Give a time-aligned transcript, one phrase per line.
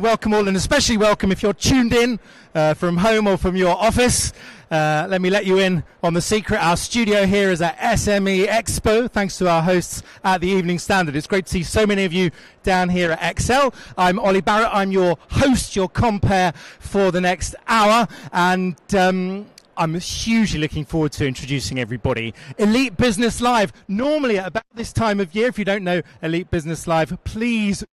[0.00, 2.20] welcome welcome all, and especially welcome if you're tuned in
[2.54, 4.32] uh, from home or from your office.
[4.70, 6.58] Uh, let me let you in on the secret.
[6.58, 11.16] Our studio here is at SME Expo, thanks to our hosts at the Evening Standard.
[11.16, 12.30] It's great to see so many of you
[12.62, 13.74] down here at ExCeL.
[13.98, 14.70] I'm Oli Barrett.
[14.72, 21.12] I'm your host, your compare for the next hour, and um, I'm hugely looking forward
[21.12, 22.32] to introducing everybody.
[22.58, 23.72] Elite Business Live.
[23.88, 27.84] Normally, at about this time of year, if you don't know Elite Business Live, please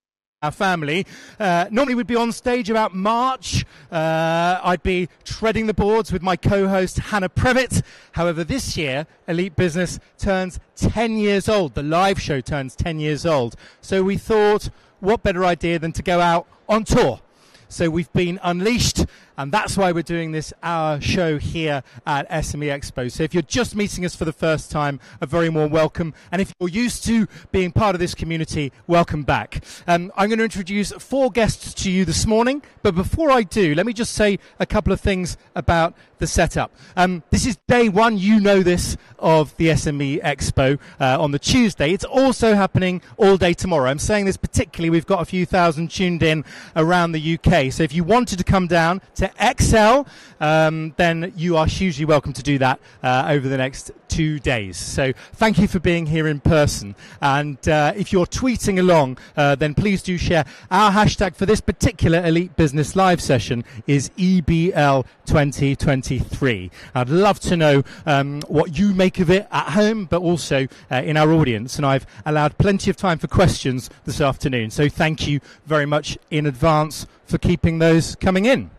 [0.41, 1.05] our family.
[1.37, 3.65] Uh, normally we'd be on stage about March.
[3.91, 7.81] Uh, I'd be treading the boards with my co-host Hannah Prevett.
[8.13, 11.73] However, this year Elite Business turns 10 years old.
[11.73, 13.57] The live show turns 10 years old.
[13.81, 14.69] So we thought,
[15.01, 17.19] what better idea than to go out on tour?
[17.67, 19.05] So we've been unleashed
[19.39, 23.09] and that's why we're doing this our show here at SME Expo.
[23.09, 26.13] So if you're just meeting us for the first time, a very warm welcome.
[26.29, 29.63] And if you're used to being part of this community, welcome back.
[29.87, 32.61] Um, I'm going to introduce four guests to you this morning.
[32.81, 36.75] But before I do, let me just say a couple of things about the setup.
[36.97, 41.39] Um, this is day one, you know this, of the SME Expo uh, on the
[41.39, 41.93] Tuesday.
[41.93, 43.89] It's also happening all day tomorrow.
[43.89, 46.43] I'm saying this particularly, we've got a few thousand tuned in
[46.75, 47.71] around the UK.
[47.71, 50.07] So if you wanted to come down to ExCeL,
[50.39, 54.77] um, then you are hugely welcome to do that uh, over the next two days.
[54.77, 56.95] So thank you for being here in person.
[57.21, 60.45] And uh, if you're tweeting along, uh, then please do share.
[60.71, 66.71] Our hashtag for this particular Elite Business Live session is EBL 2023.
[66.95, 70.95] I'd love to know um, what you make of it at home, but also uh,
[70.95, 71.77] in our audience.
[71.77, 74.71] And I've allowed plenty of time for questions this afternoon.
[74.71, 78.71] So thank you very much in advance for keeping those coming in.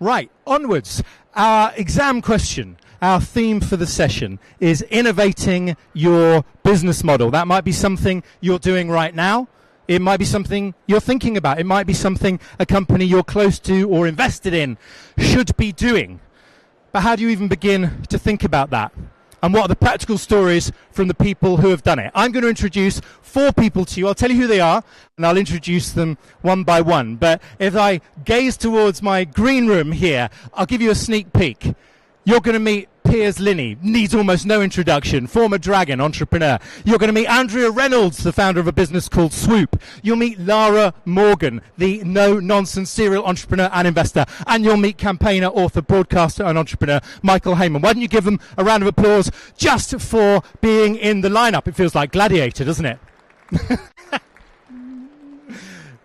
[0.00, 1.02] Right, onwards.
[1.34, 7.32] Our exam question, our theme for the session is innovating your business model.
[7.32, 9.48] That might be something you're doing right now.
[9.88, 11.58] It might be something you're thinking about.
[11.58, 14.78] It might be something a company you're close to or invested in
[15.18, 16.20] should be doing.
[16.92, 18.92] But how do you even begin to think about that?
[19.42, 22.10] And what are the practical stories from the people who have done it.
[22.14, 24.08] I'm going to introduce four people to you.
[24.08, 24.82] I'll tell you who they are,
[25.16, 27.16] and I'll introduce them one by one.
[27.16, 31.74] But if I gaze towards my green room here, I'll give you a sneak peek.
[32.24, 36.58] You're going to meet Piers Linney, needs almost no introduction, former Dragon entrepreneur.
[36.84, 39.80] You're going to meet Andrea Reynolds, the founder of a business called Swoop.
[40.02, 44.26] You'll meet Lara Morgan, the no nonsense serial entrepreneur and investor.
[44.46, 47.80] And you'll meet campaigner, author, broadcaster, and entrepreneur Michael Hayman.
[47.80, 51.66] Why don't you give them a round of applause just for being in the lineup?
[51.66, 52.98] It feels like Gladiator, doesn't it?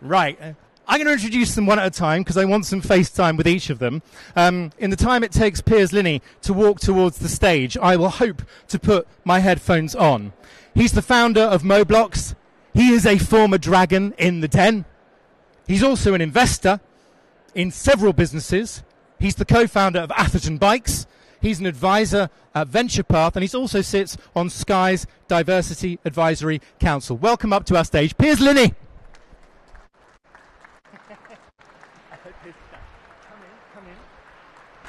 [0.02, 0.56] right.
[0.94, 3.36] I'm going to introduce them one at a time because I want some face time
[3.36, 4.04] with each of them.
[4.36, 8.10] Um, in the time it takes Piers Linney to walk towards the stage, I will
[8.10, 10.34] hope to put my headphones on.
[10.76, 12.36] He's the founder of Moblox.
[12.76, 14.86] He is a former dragon in the den.
[15.66, 16.80] He's also an investor
[17.56, 18.84] in several businesses.
[19.20, 21.08] He's the co-founder of Atherton Bikes.
[21.42, 27.18] He's an advisor at VenturePath, and he also sits on Sky's Diversity Advisory Council.
[27.18, 28.76] Welcome up to our stage, Piers Linney.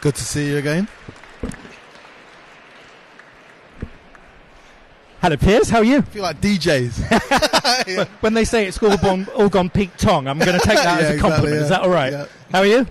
[0.05, 0.87] Good to see you again.
[5.23, 5.71] Hello, Piers.
[5.71, 5.97] How are you?
[5.97, 7.87] I feel like DJs.
[7.89, 8.05] yeah.
[8.21, 11.01] When they say it's all gone, all gone Pete Tong, I'm going to take that
[11.01, 11.55] yeah, as a compliment.
[11.55, 11.63] Exactly, yeah.
[11.63, 12.29] Is that all right?
[12.53, 12.87] How are you?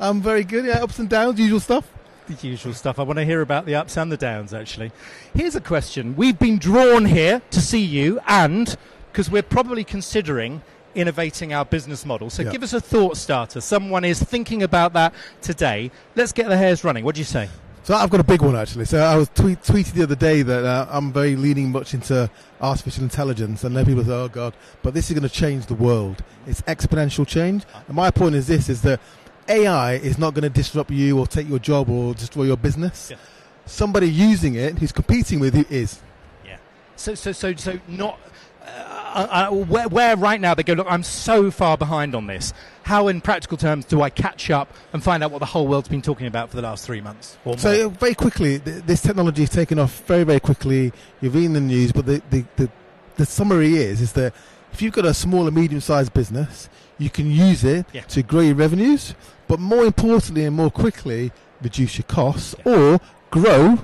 [0.00, 0.64] I'm very good.
[0.64, 1.86] Yeah, ups and downs, usual stuff.
[2.28, 2.98] The usual stuff.
[2.98, 4.90] I want to hear about the ups and the downs, actually.
[5.34, 6.16] Here's a question.
[6.16, 8.74] We've been drawn here to see you, and
[9.12, 10.62] because we're probably considering
[10.94, 12.30] innovating our business model.
[12.30, 13.60] So give us a thought starter.
[13.60, 15.90] Someone is thinking about that today.
[16.14, 17.04] Let's get the hairs running.
[17.04, 17.48] What do you say?
[17.84, 18.86] So I've got a big one actually.
[18.86, 22.30] So I was tweet, tweeted the other day that uh, I'm very leaning much into
[22.58, 25.74] artificial intelligence, and then people say, "Oh God!" But this is going to change the
[25.74, 26.24] world.
[26.46, 27.64] It's exponential change.
[27.86, 29.00] And my point is this: is that
[29.48, 33.10] AI is not going to disrupt you or take your job or destroy your business.
[33.10, 33.18] Yeah.
[33.66, 36.00] Somebody using it who's competing with you is.
[36.42, 36.56] Yeah.
[36.96, 38.18] So so so so not
[38.64, 42.52] uh, uh, where, where, right now they go, look, I'm so far behind on this.
[42.82, 45.88] How, in practical terms, do I catch up and find out what the whole world's
[45.88, 47.38] been talking about for the last three months?
[47.56, 50.92] so, very quickly, th- this technology is taken off very, very quickly.
[51.20, 52.70] You're reading the news, but the, the, the,
[53.16, 54.34] the summary is is that
[54.72, 56.68] if you've got a small and medium sized business,
[56.98, 58.02] you can use it yeah.
[58.02, 59.14] to grow your revenues,
[59.46, 61.32] but more importantly and more quickly,
[61.62, 62.72] reduce your costs yeah.
[62.72, 63.00] or
[63.30, 63.78] grow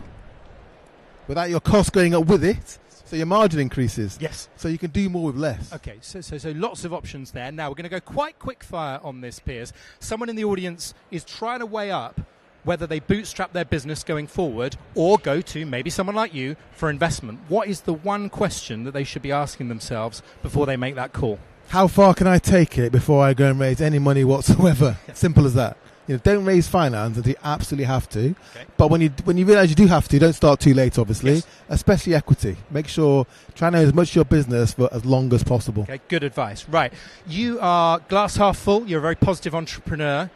[1.28, 2.78] without your costs going up with it
[3.10, 4.16] so your margin increases.
[4.20, 4.48] Yes.
[4.54, 5.72] So you can do more with less.
[5.72, 7.50] Okay, so, so, so lots of options there.
[7.50, 9.72] Now we're going to go quite quick fire on this, Piers.
[9.98, 12.20] Someone in the audience is trying to weigh up
[12.62, 16.88] whether they bootstrap their business going forward or go to maybe someone like you for
[16.88, 17.40] investment.
[17.48, 21.12] What is the one question that they should be asking themselves before they make that
[21.12, 21.40] call?
[21.70, 24.98] how far can I take it before I go and raise any money whatsoever?
[25.14, 25.76] Simple as that.
[26.10, 28.30] You know, don't raise finance until you absolutely have to.
[28.30, 28.66] Okay.
[28.76, 30.98] But when you when you realise you do have to, don't start too late.
[30.98, 31.46] Obviously, yes.
[31.68, 32.56] especially equity.
[32.68, 35.84] Make sure try to know as much of your business for as long as possible.
[35.84, 36.68] Okay, good advice.
[36.68, 36.92] Right,
[37.28, 38.88] you are glass half full.
[38.88, 40.28] You're a very positive entrepreneur.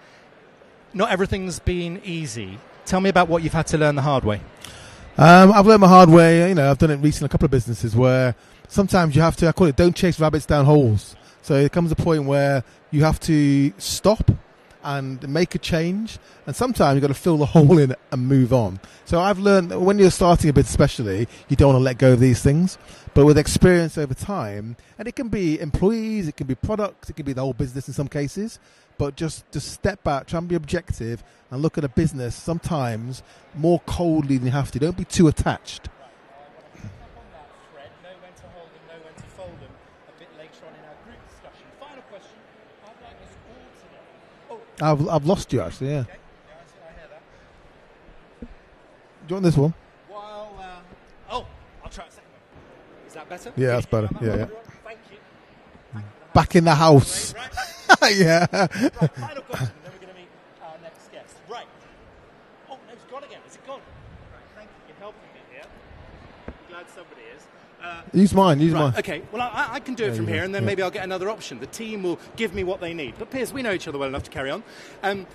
[0.92, 2.60] Not everything's been easy.
[2.86, 4.42] Tell me about what you've had to learn the hard way.
[5.18, 6.50] Um, I've learned my hard way.
[6.50, 7.26] You know, I've done it recently.
[7.26, 8.36] A couple of businesses where
[8.68, 9.48] sometimes you have to.
[9.48, 11.16] I call it don't chase rabbits down holes.
[11.42, 12.62] So it comes a point where
[12.92, 14.30] you have to stop
[14.84, 16.18] and make a change.
[16.46, 18.78] And sometimes you've got to fill the hole in and move on.
[19.04, 21.98] So I've learned that when you're starting a bit, especially, you don't want to let
[21.98, 22.78] go of these things.
[23.14, 27.16] But with experience over time, and it can be employees, it can be products, it
[27.16, 28.58] can be the whole business in some cases.
[28.98, 33.22] But just just step back, try and be objective, and look at a business sometimes
[33.54, 34.78] more coldly than you have to.
[34.78, 35.88] Don't be too attached.
[44.80, 46.00] I've, I've lost you actually, yeah.
[46.00, 46.12] Okay.
[49.26, 49.74] Do you want this one?
[50.08, 50.80] While, uh,
[51.30, 51.46] oh,
[51.82, 52.28] I'll try a second
[53.06, 53.52] Is that better?
[53.56, 54.08] Yeah, that's better.
[54.20, 54.46] Yeah, yeah.
[54.84, 56.02] Thank you.
[56.34, 57.32] Back in the house.
[58.02, 58.46] yeah.
[58.52, 60.28] Right, final question, then we're going to meet
[60.62, 61.36] our next guest.
[61.48, 61.66] Right.
[62.68, 63.40] Oh, no, it's gone again.
[63.48, 63.80] Is it gone?
[63.80, 64.92] Right, thank you.
[64.92, 65.64] You're helping me here.
[66.48, 67.42] I'm glad somebody is.
[67.84, 68.94] Uh, use mine, use right, mine.
[68.96, 70.66] Okay, well, I, I can do it from here, and then yeah.
[70.66, 71.60] maybe I'll get another option.
[71.60, 73.14] The team will give me what they need.
[73.18, 74.62] But, Piers, we know each other well enough to carry on.
[75.02, 75.26] Um,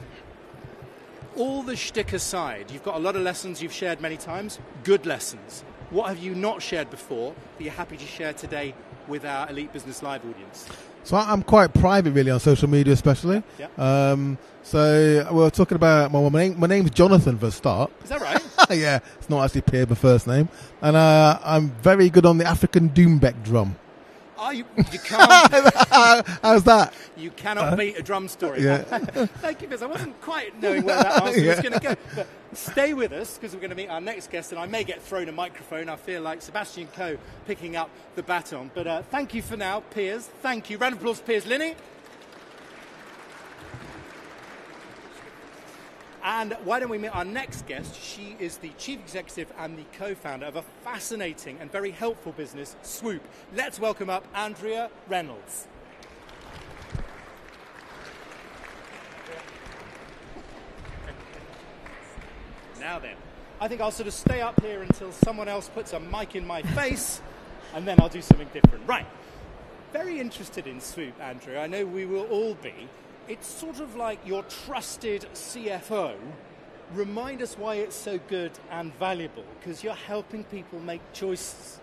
[1.36, 5.06] all the shtick aside, you've got a lot of lessons you've shared many times, good
[5.06, 5.64] lessons.
[5.92, 8.74] What have you not shared before that you're happy to share today
[9.08, 10.68] with our Elite Business Live audience?
[11.04, 13.44] So I'm quite private, really, on social media, especially.
[13.58, 13.68] Yeah.
[13.78, 16.60] Um, so we're talking about well, my name.
[16.60, 17.92] My name's Jonathan for a start.
[18.04, 18.42] Is that right?
[18.74, 20.48] yeah, it's not actually Pierre, my first name,
[20.82, 23.76] and uh, I'm very good on the African doumbek drum.
[24.38, 25.30] Oh, you, you can't.
[26.42, 26.94] How's that?
[27.18, 28.64] You cannot uh, beat a drum story.
[28.64, 28.78] Yeah.
[28.84, 31.50] Thank you, because I wasn't quite knowing where that answer yeah.
[31.50, 31.96] was going to go.
[32.16, 34.84] But stay with us because we're going to meet our next guest, and I may
[34.84, 35.90] get thrown a microphone.
[35.90, 37.18] I feel like Sebastian Coe
[37.48, 38.72] picking up the baton.
[38.74, 40.28] But uh, thank you for now, Piers.
[40.42, 40.78] Thank you.
[40.78, 41.76] Round of applause, Piers Linney.
[46.24, 47.96] And why don't we meet our next guest?
[47.96, 52.34] She is the chief executive and the co founder of a fascinating and very helpful
[52.34, 53.22] business, Swoop.
[53.56, 55.68] Let's welcome up Andrea Reynolds.
[62.80, 63.16] Now then,
[63.62, 66.46] I think I'll sort of stay up here until someone else puts a mic in
[66.46, 67.22] my face,
[67.74, 68.88] and then I'll do something different.
[68.88, 69.06] Right.
[69.94, 71.62] Very interested in Swoop, Andrea.
[71.62, 72.90] I know we will all be
[73.30, 76.16] it's sort of like your trusted CFO.
[76.96, 81.80] Remind us why it's so good and valuable because you're helping people make choices.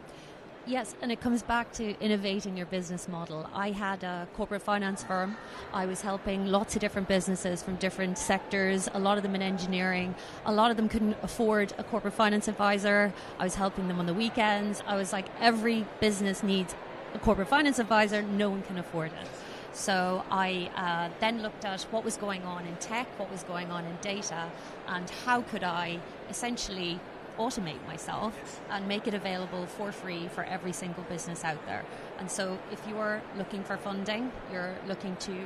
[0.67, 3.49] Yes, and it comes back to innovating your business model.
[3.55, 5.37] I had a corporate finance firm.
[5.73, 9.43] I was helping lots of different businesses from different sectors, a lot of them in
[9.43, 10.17] engineering.
[10.45, 13.15] A lot of them couldn't afford a corporate finance advisor.
[13.39, 14.83] I was helping them on the weekends.
[14.89, 16.75] I was like, every business needs
[17.15, 19.29] a corporate finance advisor, no one can afford it.
[19.77, 23.71] So I uh, then looked at what was going on in tech, what was going
[23.71, 24.49] on in data,
[24.89, 26.99] and how could I essentially
[27.39, 31.85] automate myself and make it available for free for every single business out there.
[32.19, 35.37] And so, if you're looking for funding, you're looking to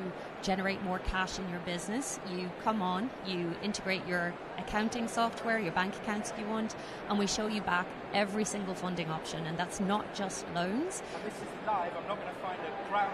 [0.42, 5.72] generate more cash in your business, you come on, you integrate your accounting software, your
[5.72, 6.76] bank accounts if you want,
[7.08, 9.44] and we show you back every single funding option.
[9.46, 11.02] And that's not just loans.
[11.16, 13.10] And this is live, I'm not going to find a ground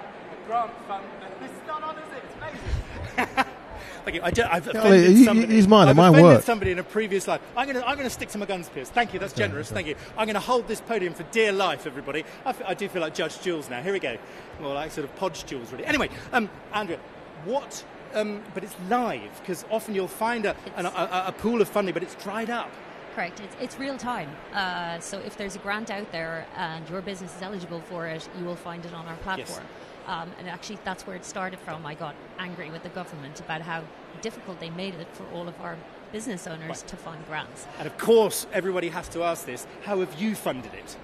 [0.46, 1.04] grant fund.
[1.40, 2.22] This is not on, is it?
[2.24, 3.44] It's amazing.
[4.04, 4.22] Thank you.
[4.22, 5.52] I do, I've offended yeah, somebody.
[5.52, 5.88] He's mine.
[5.88, 6.44] I've mine offended work.
[6.44, 7.40] somebody in a previous life.
[7.56, 8.88] I'm going to I'm going to stick to my guns, Piers.
[8.88, 9.18] Thank you.
[9.18, 9.72] That's okay, generous.
[9.72, 9.74] Okay.
[9.74, 9.96] Thank you.
[10.16, 12.24] I'm going to hold this podium for dear life, everybody.
[12.44, 13.82] I, f- I do feel like Judge Jules now.
[13.82, 14.16] Here we go.
[14.60, 15.84] More like sort of Podge Jules, really.
[15.84, 17.00] Anyway, um, Andrea,
[17.44, 17.84] what?
[18.14, 21.92] Um, but it's live because often you'll find a, an, a, a pool of funding,
[21.92, 22.70] but it's dried up
[23.16, 23.40] correct.
[23.40, 24.28] It's, it's real time.
[24.52, 28.28] Uh, so if there's a grant out there and your business is eligible for it,
[28.38, 29.64] you will find it on our platform.
[29.64, 29.85] Yes.
[30.06, 31.84] Um, and actually, that's where it started from.
[31.84, 33.82] I got angry with the government about how
[34.22, 35.76] difficult they made it for all of our
[36.12, 36.86] business owners right.
[36.86, 37.66] to find grants.
[37.78, 40.96] And of course, everybody has to ask this how have you funded it?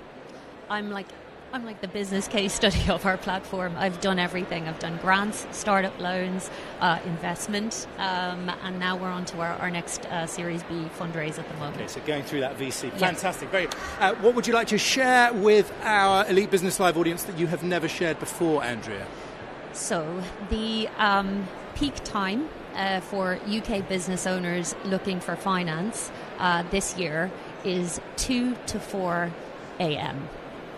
[0.71, 1.09] I'm like
[1.54, 3.75] I'm like the business case study of our platform.
[3.76, 4.68] I've done everything.
[4.68, 6.49] I've done grants, startup loans,
[6.80, 11.38] uh, investment, um, and now we're on to our, our next uh, Series B fundraise
[11.38, 11.76] at the moment.
[11.76, 12.90] Okay, so going through that VC.
[12.92, 13.50] Fantastic.
[13.50, 13.68] Very.
[14.00, 17.47] Uh, what would you like to share with our Elite Business Live audience that you
[17.49, 19.06] have never shared before, Andrea?
[19.75, 26.97] So, the um, peak time uh, for UK business owners looking for finance uh, this
[26.97, 27.30] year
[27.62, 29.30] is 2 to 4
[29.80, 30.28] a.m.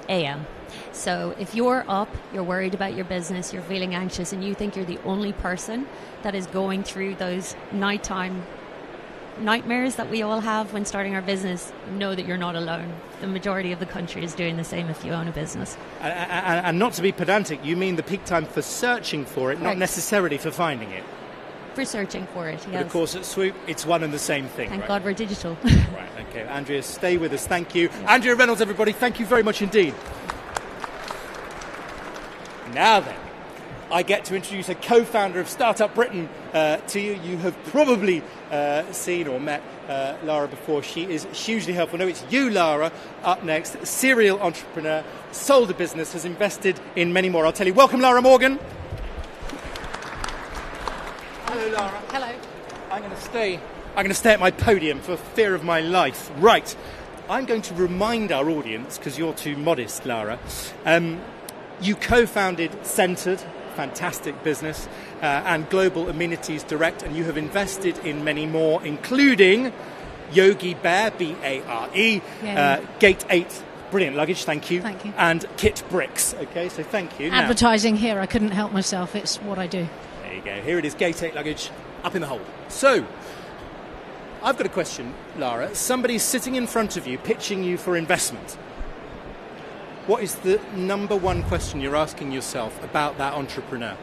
[0.08, 0.46] a.m.
[0.92, 4.76] So if you're up, you're worried about your business, you're feeling anxious, and you think
[4.76, 5.86] you're the only person
[6.22, 8.42] that is going through those nighttime
[9.38, 12.92] nightmares that we all have when starting our business, know that you're not alone.
[13.20, 15.76] The majority of the country is doing the same if you own a business.
[16.00, 19.52] And, and, and not to be pedantic, you mean the peak time for searching for
[19.52, 21.04] it, not necessarily for finding it?
[21.74, 22.66] For searching for it, yes.
[22.72, 24.68] But of course, at Swoop, it's one and the same thing.
[24.68, 24.88] Thank right?
[24.88, 25.56] God we're digital.
[25.64, 26.42] right, okay.
[26.42, 27.46] Andrea, stay with us.
[27.46, 27.88] Thank you.
[28.06, 29.92] Andrea Reynolds, everybody, thank you very much indeed.
[32.72, 33.16] Now then,
[33.90, 37.14] I get to introduce a co founder of Startup Britain uh, to you.
[37.24, 40.82] You have probably uh, seen or met uh, Lara before.
[40.82, 41.98] She is hugely helpful.
[41.98, 43.84] No, it's you, Lara, up next.
[43.86, 47.44] Serial entrepreneur, sold a business, has invested in many more.
[47.46, 47.74] I'll tell you.
[47.74, 48.58] Welcome, Lara Morgan.
[51.54, 52.02] Hello, Lara.
[52.08, 52.34] Hello.
[52.90, 53.60] I'm going to stay.
[53.90, 56.32] I'm going to stay at my podium for fear of my life.
[56.38, 56.76] Right.
[57.30, 60.40] I'm going to remind our audience, because you're too modest, Lara.
[60.84, 61.22] Um,
[61.80, 63.40] you co founded Scentered,
[63.76, 64.88] fantastic business,
[65.22, 69.72] uh, and Global Amenities Direct, and you have invested in many more, including
[70.32, 74.82] Yogi Bare, B A R E, uh, Gate 8 brilliant luggage, thank you.
[74.82, 75.12] Thank you.
[75.16, 76.36] And KitBrix.
[76.48, 77.30] Okay, so thank you.
[77.30, 79.14] Advertising now, here, I couldn't help myself.
[79.14, 79.86] It's what I do.
[80.34, 80.66] There you go.
[80.66, 81.70] Here it is, Gate 8 luggage
[82.02, 82.40] up in the hole.
[82.66, 83.06] So,
[84.42, 85.72] I've got a question, Lara.
[85.76, 88.58] Somebody's sitting in front of you pitching you for investment.
[90.08, 93.96] What is the number one question you're asking yourself about that entrepreneur?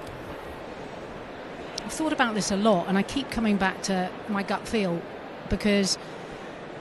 [1.84, 5.02] I've thought about this a lot, and I keep coming back to my gut feel
[5.50, 5.98] because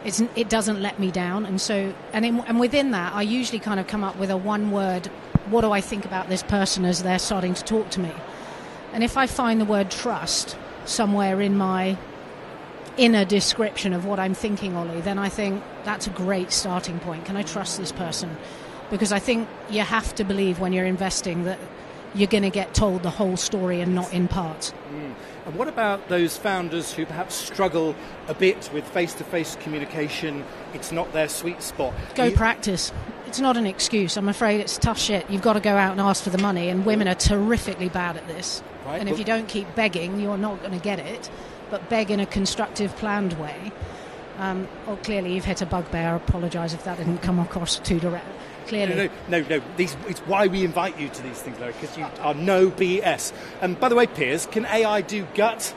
[0.05, 1.45] it doesn't let me down.
[1.45, 4.37] And so, and, in, and within that, I usually kind of come up with a
[4.37, 5.11] one word
[5.49, 8.13] what do I think about this person as they're starting to talk to me?
[8.93, 11.97] And if I find the word trust somewhere in my
[12.97, 17.25] inner description of what I'm thinking, Ollie, then I think that's a great starting point.
[17.25, 18.37] Can I trust this person?
[18.91, 21.59] because I think you have to believe when you're investing that
[22.13, 24.75] you're going to get told the whole story and not in parts.
[24.93, 25.15] Mm.
[25.47, 27.95] And what about those founders who perhaps struggle
[28.27, 30.45] a bit with face to face communication?
[30.75, 31.95] It's not their sweet spot.
[32.17, 32.37] Go you...
[32.37, 32.93] practice.
[33.27, 34.17] It's not an excuse.
[34.17, 35.31] I'm afraid it's tough shit.
[35.31, 38.17] You've got to go out and ask for the money, and women are terrifically bad
[38.17, 38.61] at this.
[38.87, 41.31] Right, and if you don't keep begging, you're not going to get it.
[41.71, 43.73] But beg in a constructive, planned way.
[44.39, 46.13] Um, oh, clearly you've hit a bugbear.
[46.13, 48.27] I apologise if that didn't come across too direct
[48.71, 48.95] clearly.
[48.95, 49.59] No, no, no.
[49.59, 49.63] no.
[49.77, 53.33] These, it's why we invite you to these things, Larry, because you are no BS.
[53.61, 55.75] And by the way, Piers, can AI do gut?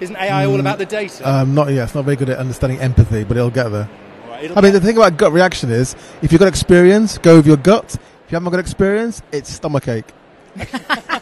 [0.00, 1.28] Isn't AI mm, all about the data?
[1.28, 1.84] Um, not yet.
[1.84, 3.88] It's not very good at understanding empathy, but it'll get there.
[4.26, 7.46] Right, I mean, the thing about gut reaction is, if you've got experience, go with
[7.46, 7.94] your gut.
[7.94, 10.10] If you haven't got experience, it's stomachache.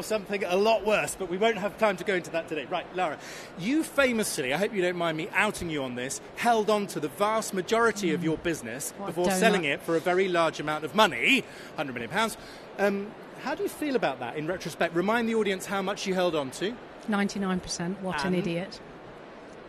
[0.00, 2.64] or something a lot worse, but we won't have time to go into that today.
[2.64, 3.18] Right, Lara,
[3.58, 7.00] you famously, I hope you don't mind me outing you on this, held on to
[7.00, 8.14] the vast majority mm.
[8.14, 11.44] of your business what before selling it for a very large amount of money,
[11.78, 12.30] £100 million.
[12.78, 14.94] Um, how do you feel about that in retrospect?
[14.94, 16.74] Remind the audience how much you held on to.
[17.08, 18.00] 99%.
[18.00, 18.80] What and an idiot.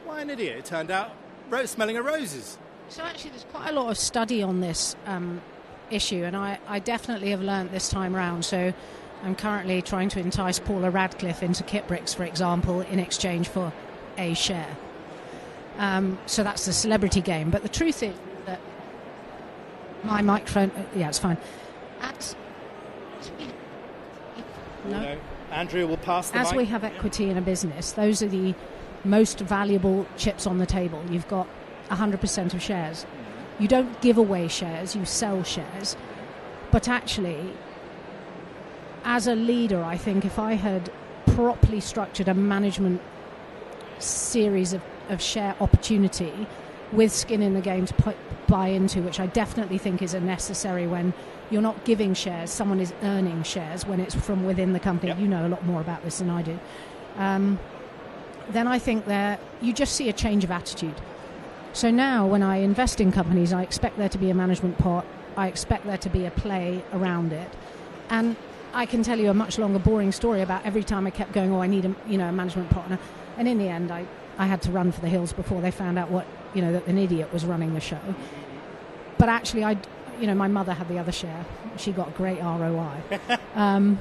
[0.06, 0.60] Why an idiot?
[0.60, 1.12] It turned out
[1.50, 2.58] rose smelling of roses.
[2.88, 5.42] So actually, there's quite a lot of study on this um,
[5.90, 8.46] issue, and I, I definitely have learned this time round.
[8.46, 8.74] So
[9.24, 13.72] I'm currently trying to entice Paula Radcliffe into KitBrix, for example, in exchange for
[14.18, 14.78] a share.
[15.78, 17.50] Um, so that's the celebrity game.
[17.50, 18.60] But the truth is that
[20.04, 21.38] my microphone, uh, yeah, it's fine.
[22.02, 22.36] At,
[24.86, 25.02] no.
[25.02, 25.18] no.
[25.52, 26.58] Andrea will pass the As mic.
[26.58, 28.56] we have equity in a business, those are the
[29.04, 31.04] most valuable chips on the table.
[31.10, 31.48] You've got
[31.90, 33.06] 100% of shares.
[33.60, 35.96] You don't give away shares, you sell shares.
[36.72, 37.54] But actually,
[39.04, 40.92] as a leader, I think if I had
[41.28, 43.02] properly structured a management
[44.00, 46.48] series of, of share opportunity
[46.92, 48.16] with skin in the game to put,
[48.48, 51.14] buy into, which I definitely think is a necessary when
[51.50, 55.12] you're not giving shares, someone is earning shares when it's from within the company.
[55.12, 55.20] Yep.
[55.20, 56.60] You know a lot more about this than I do.
[57.18, 57.60] Um,
[58.50, 60.96] then I think that you just see a change of attitude.
[61.74, 65.06] So now, when I invest in companies, I expect there to be a management part.
[65.38, 67.50] I expect there to be a play around it,
[68.10, 68.36] and
[68.74, 71.52] I can tell you a much longer, boring story about every time I kept going,
[71.52, 73.00] oh, I need a, you know, a management partner.
[73.38, 74.06] And in the end, I,
[74.38, 76.88] I had to run for the hills before they found out what, you know, that
[76.88, 78.00] an idiot was running the show.
[79.18, 79.78] But actually, I,
[80.20, 81.46] you know, my mother had the other share.
[81.78, 82.96] She got great ROI.
[83.56, 84.00] um,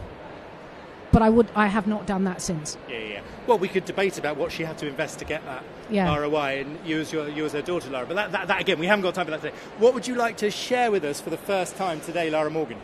[1.12, 2.78] but I would, I have not done that since.
[2.88, 3.20] Yeah, yeah.
[3.46, 6.14] Well, we could debate about what she had to invest to get that yeah.
[6.16, 8.06] ROI, and you as your, you as her daughter, Lara.
[8.06, 9.56] But that, that, that again, we haven't got time for that today.
[9.78, 12.78] What would you like to share with us for the first time today, Lara Morgan?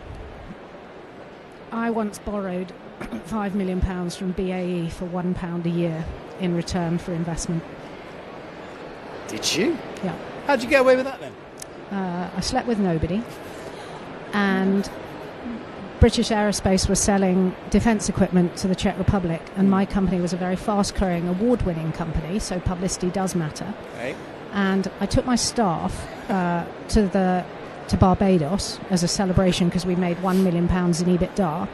[1.76, 2.73] I once borrowed
[3.25, 6.06] five million pounds from BAE for one pound a year
[6.40, 7.62] in return for investment.
[9.28, 9.76] Did you?
[10.02, 10.16] Yeah.
[10.47, 11.35] How'd you get away with that then?
[11.90, 13.23] Uh, I slept with nobody.
[14.33, 14.90] and
[16.00, 20.37] British Aerospace was selling defence equipment to the Czech Republic, and my company was a
[20.37, 23.73] very fast-growing, award-winning company, so publicity does matter.
[23.95, 24.14] Okay.
[24.52, 27.45] And I took my staff uh, to the
[27.88, 31.68] to Barbados as a celebration because we made one million pounds in EBITDA,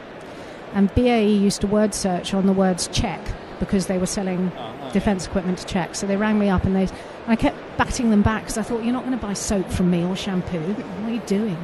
[0.73, 3.19] and BAE used to word search on the words Czech
[3.59, 4.89] because they were selling Uh-huh.
[4.91, 5.95] defence equipment to Czech.
[5.95, 6.91] So they rang me up and they, and
[7.27, 9.89] I kept batting them back because I thought, you're not going to buy soap from
[9.89, 10.59] me or shampoo.
[10.59, 11.57] What are you doing?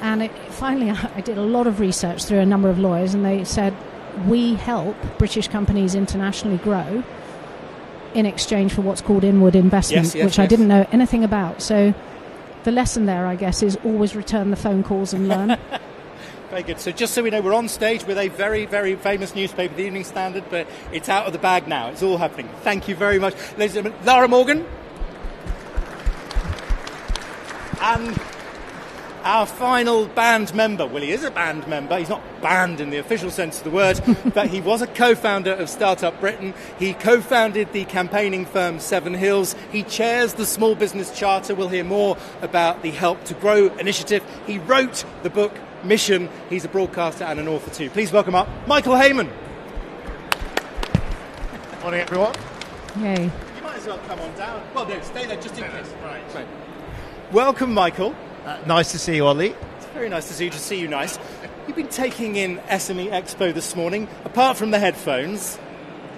[0.00, 3.24] And it, finally, I did a lot of research through a number of lawyers, and
[3.24, 3.74] they said,
[4.28, 7.02] we help British companies internationally grow
[8.14, 11.60] in exchange for what's called inward investment, Yes, yes, which I didn't know anything about.
[11.62, 11.92] So
[12.64, 15.56] the lesson there, I guess, is always return the phone calls and learn.
[16.50, 16.80] Very good.
[16.80, 19.82] So, just so we know, we're on stage with a very, very famous newspaper, the
[19.82, 21.88] Evening Standard, but it's out of the bag now.
[21.88, 22.48] It's all happening.
[22.60, 24.06] Thank you very much, ladies and gentlemen.
[24.06, 24.66] Lara Morgan.
[27.80, 28.20] And
[29.24, 30.86] our final band member.
[30.86, 31.98] Well, he is a band member.
[31.98, 34.00] He's not banned in the official sense of the word,
[34.34, 36.54] but he was a co founder of Startup Britain.
[36.78, 39.56] He co founded the campaigning firm Seven Hills.
[39.72, 41.54] He chairs the Small Business Charter.
[41.54, 44.22] We'll hear more about the Help to Grow initiative.
[44.46, 45.52] He wrote the book
[45.82, 46.28] Mission.
[46.50, 47.90] He's a broadcaster and an author too.
[47.90, 49.30] Please welcome up Michael Hayman.
[51.82, 52.34] Morning, everyone.
[52.98, 53.24] Yay.
[53.24, 54.62] You might as well come on down.
[54.74, 55.92] Well, no, stay there just in case.
[56.02, 56.46] Right.
[57.30, 58.14] Welcome, Michael.
[58.44, 59.54] Uh, nice to see you, Ollie.
[59.76, 60.50] It's very nice to see you.
[60.50, 61.18] To see you, nice.
[61.66, 64.06] You've been taking in SME Expo this morning.
[64.24, 65.58] Apart from the headphones,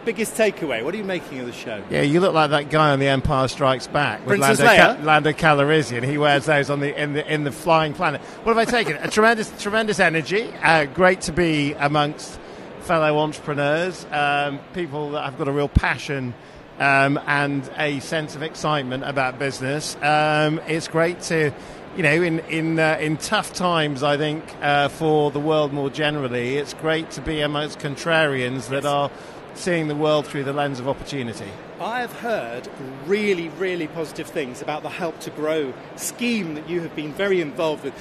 [0.05, 0.85] biggest takeaway.
[0.85, 1.83] What are you making of the show?
[1.91, 5.05] Yeah, you look like that guy on The Empire Strikes Back with Princess Lando?
[5.05, 6.05] Lando Calrissian.
[6.05, 8.21] He wears those on the in the in the flying planet.
[8.43, 8.97] What have I taken?
[8.97, 10.53] A tremendous tremendous energy.
[10.63, 12.41] Uh, great to be amongst
[12.81, 16.35] fellow entrepreneurs, um, people that have got a real passion.
[16.79, 19.97] Um, and a sense of excitement about business.
[20.03, 21.53] Um, it's great to,
[21.97, 25.89] you know, in in uh, in tough times, I think uh, for the world more
[25.89, 29.11] generally, it's great to be amongst contrarians that are
[29.55, 31.51] seeing the world through the lens of opportunity.
[31.81, 32.69] I have heard
[33.07, 37.41] really, really positive things about the Help to Grow scheme that you have been very
[37.41, 37.95] involved with.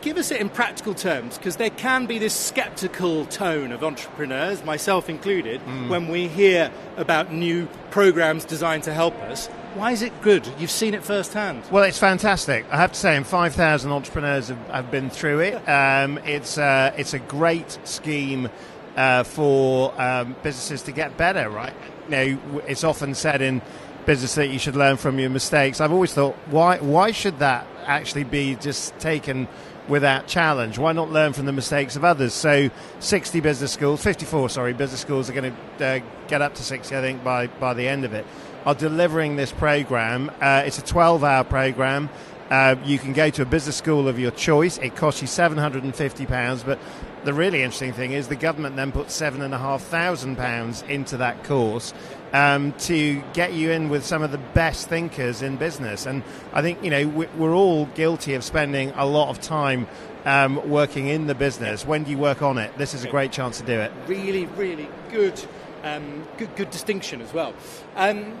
[0.00, 4.64] Give us it in practical terms, because there can be this skeptical tone of entrepreneurs,
[4.64, 9.48] myself included, when we hear about new programs designed to help us.
[9.74, 10.46] Why is it good?
[10.58, 11.62] You've seen it firsthand.
[11.70, 12.66] Well, it's fantastic.
[12.70, 15.62] I have to say, and 5,000 entrepreneurs have, have been through it.
[15.72, 18.50] Um, it's, uh, it's a great scheme
[18.96, 21.72] uh, for um, businesses to get better, right?
[22.04, 23.62] You know, it's often said in
[24.04, 25.80] business that you should learn from your mistakes.
[25.80, 29.48] I've always thought, why, why should that actually be just taken
[29.88, 30.78] without challenge?
[30.78, 32.34] Why not learn from the mistakes of others?
[32.34, 36.62] So, 60 business schools, 54, sorry, business schools are going to uh, get up to
[36.62, 38.26] 60, I think, by, by the end of it,
[38.66, 40.30] are delivering this program.
[40.40, 42.08] Uh, it's a 12 hour program.
[42.50, 44.76] Uh, you can go to a business school of your choice.
[44.78, 46.78] It costs you £750, but
[47.24, 51.94] the really interesting thing is the government then puts £7,500 into that course
[52.32, 56.04] um, to get you in with some of the best thinkers in business.
[56.06, 56.22] And
[56.52, 59.86] I think, you know, we- we're all guilty of spending a lot of time
[60.24, 61.84] um, working in the business.
[61.86, 62.76] When do you work on it?
[62.78, 63.90] This is a great chance to do it.
[64.06, 65.34] Really, really good,
[65.82, 67.54] um, good, good distinction as well.
[67.96, 68.38] Um,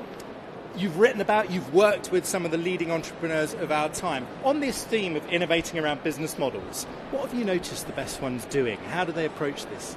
[0.76, 4.26] you've written about, you've worked with some of the leading entrepreneurs of our time.
[4.44, 8.44] On this theme of innovating around business models, what have you noticed the best ones
[8.46, 8.78] doing?
[8.90, 9.96] How do they approach this?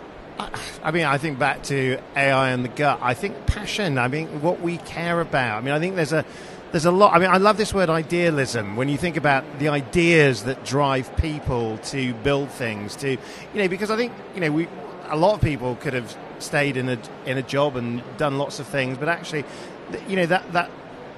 [0.84, 3.00] I mean, I think back to AI and the gut.
[3.02, 3.98] I think passion.
[3.98, 5.60] I mean, what we care about.
[5.60, 6.26] I mean, I think there's a
[6.72, 7.14] there's a lot.
[7.14, 8.76] I mean, I love this word idealism.
[8.76, 13.18] When you think about the ideas that drive people to build things, to you
[13.54, 14.68] know, because I think you know we
[15.08, 18.60] a lot of people could have stayed in a in a job and done lots
[18.60, 19.46] of things, but actually,
[20.08, 20.72] you know, that that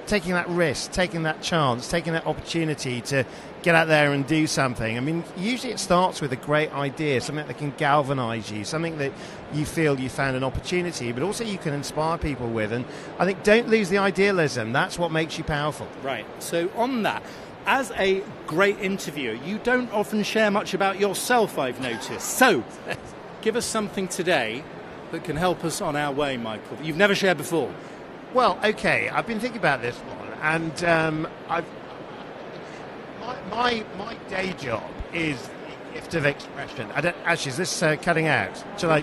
[0.08, 3.24] taking that risk, taking that chance, taking that opportunity to
[3.62, 4.96] get out there and do something.
[4.96, 8.98] I mean, usually it starts with a great idea, something that can galvanize you, something
[8.98, 9.12] that
[9.52, 12.72] you feel you found an opportunity, but also you can inspire people with.
[12.72, 12.84] And
[13.18, 14.72] I think don't lose the idealism.
[14.72, 15.86] That's what makes you powerful.
[16.02, 16.26] Right.
[16.42, 17.22] So on that,
[17.66, 21.58] as a great interviewer, you don't often share much about yourself.
[21.58, 22.38] I've noticed.
[22.38, 22.64] So,
[23.42, 24.64] give us something today
[25.12, 26.76] that can help us on our way, Michael.
[26.76, 27.72] That you've never shared before.
[28.34, 31.64] Well, okay, I've been thinking about this one, and um, I've
[33.20, 36.90] my, my my day job is the gift of expression.
[36.94, 37.50] I don't actually.
[37.50, 38.62] Is this uh, cutting out?
[38.78, 39.02] Shall I?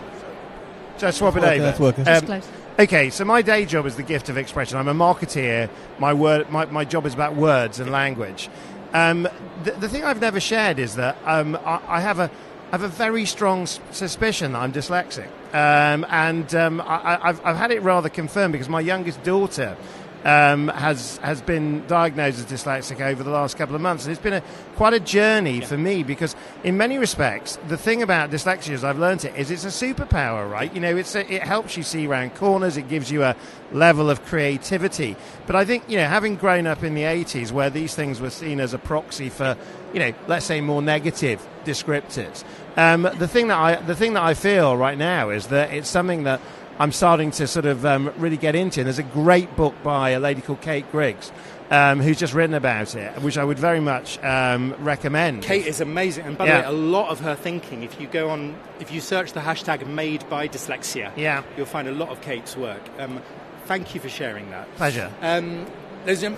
[0.98, 1.70] Shall I swap it working, over?
[1.70, 2.08] it's working.
[2.08, 2.41] Um.
[2.78, 4.78] Okay, so my day job is the gift of expression.
[4.78, 5.70] I'm a marketeer.
[5.98, 8.50] My word, my, my job is about words and language.
[8.94, 9.30] Um,
[9.63, 12.30] the, the thing I've never shared is that um, I, I have a
[12.68, 17.72] I have a very strong suspicion that I'm dyslexic, um, and um, I, I've had
[17.72, 19.78] it rather confirmed because my youngest daughter
[20.26, 24.22] um, has has been diagnosed as dyslexic over the last couple of months, and it's
[24.22, 24.44] been a,
[24.76, 25.65] quite a journey yeah.
[25.65, 29.50] for me because, in many respects, the thing about dyslexia, as I've learned it, is
[29.50, 30.74] it's a superpower, right?
[30.74, 33.36] You know, it's a, it helps you see around corners, it gives you a
[33.72, 35.15] level of creativity.
[35.48, 38.32] But I think you know, having grown up in the '80s, where these things were
[38.32, 39.56] seen as a proxy for,
[39.94, 42.44] you know, let's say more negative descriptors,
[42.78, 45.90] um, the thing that I the thing that I feel right now is that it's
[45.90, 46.42] something that
[46.78, 48.82] I'm starting to sort of um, really get into.
[48.82, 51.32] And there's a great book by a lady called Kate Griggs.
[51.72, 55.42] Um, who's just written about it, which I would very much um, recommend.
[55.42, 56.62] Kate is amazing, and by yeah.
[56.62, 57.82] the way, a lot of her thinking.
[57.82, 61.88] If you go on, if you search the hashtag "Made by Dyslexia," yeah, you'll find
[61.88, 62.84] a lot of Kate's work.
[63.00, 63.20] Um,
[63.66, 64.72] thank you for sharing that.
[64.76, 65.12] Pleasure.
[65.22, 65.66] Um,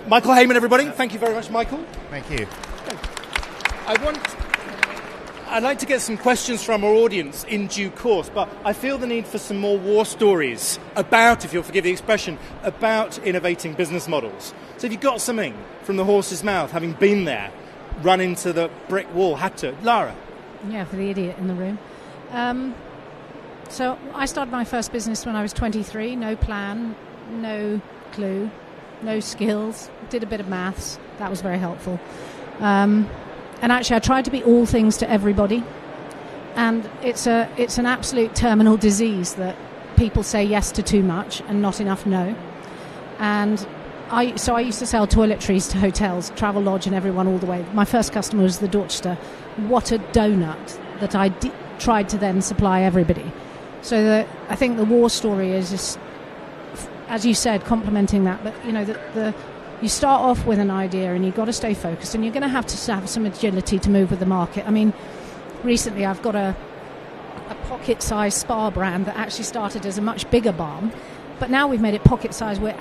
[0.06, 0.86] Michael Hayman, everybody.
[0.86, 1.84] Thank you very much, Michael.
[2.08, 2.46] Thank you.
[3.86, 4.47] I want
[5.50, 8.98] I'd like to get some questions from our audience in due course, but I feel
[8.98, 13.72] the need for some more war stories about, if you'll forgive the expression, about innovating
[13.72, 14.52] business models.
[14.76, 17.50] So if you've got something from the horse's mouth, having been there,
[18.02, 19.74] run into the brick wall, had to.
[19.82, 20.14] Lara.
[20.68, 21.78] Yeah, for the idiot in the room.
[22.32, 22.74] Um,
[23.70, 26.94] so I started my first business when I was 23, no plan,
[27.30, 27.80] no
[28.12, 28.50] clue,
[29.00, 30.98] no skills, did a bit of maths.
[31.18, 31.98] That was very helpful.
[32.60, 33.08] Um,
[33.60, 35.64] and actually, I tried to be all things to everybody.
[36.54, 39.56] And it's, a, it's an absolute terminal disease that
[39.96, 42.34] people say yes to too much and not enough no.
[43.18, 43.64] And
[44.10, 47.46] I, so I used to sell toiletries to hotels, travel lodge, and everyone all the
[47.46, 47.64] way.
[47.74, 49.14] My first customer was the Dorchester.
[49.56, 51.28] What a donut that I
[51.78, 53.30] tried to then supply everybody.
[53.82, 55.98] So the, I think the war story is just,
[57.08, 58.42] as you said, complementing that.
[58.42, 59.34] But you know, the, the
[59.80, 62.42] you start off with an idea and you've got to stay focused and you're going
[62.42, 64.66] to have to have some agility to move with the market.
[64.66, 64.92] I mean,
[65.62, 66.56] recently I've got a,
[67.48, 70.92] a pocket sized spa brand that actually started as a much bigger balm,
[71.38, 72.60] but now we've made it pocket sized.
[72.60, 72.76] We're,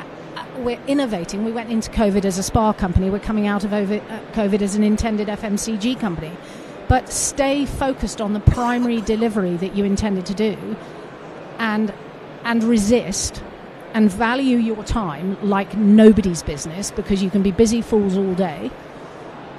[0.58, 1.46] we're innovating.
[1.46, 3.86] We went into COVID as a spa company, we're coming out of uh,
[4.34, 6.36] COVID as an intended FMCG company.
[6.88, 10.78] But stay focused on the primary delivery that you intended to do
[11.60, 11.94] and,
[12.44, 13.44] and resist
[13.98, 18.70] and value your time like nobody's business because you can be busy fools all day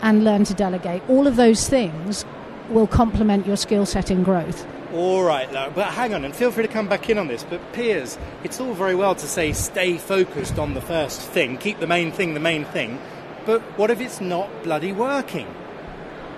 [0.00, 1.02] and learn to delegate.
[1.08, 2.24] All of those things
[2.68, 4.64] will complement your skill set in growth.
[4.94, 7.42] All right, Lara, but hang on, and feel free to come back in on this.
[7.42, 11.80] But Piers, it's all very well to say stay focused on the first thing, keep
[11.80, 13.00] the main thing the main thing,
[13.44, 15.52] but what if it's not bloody working?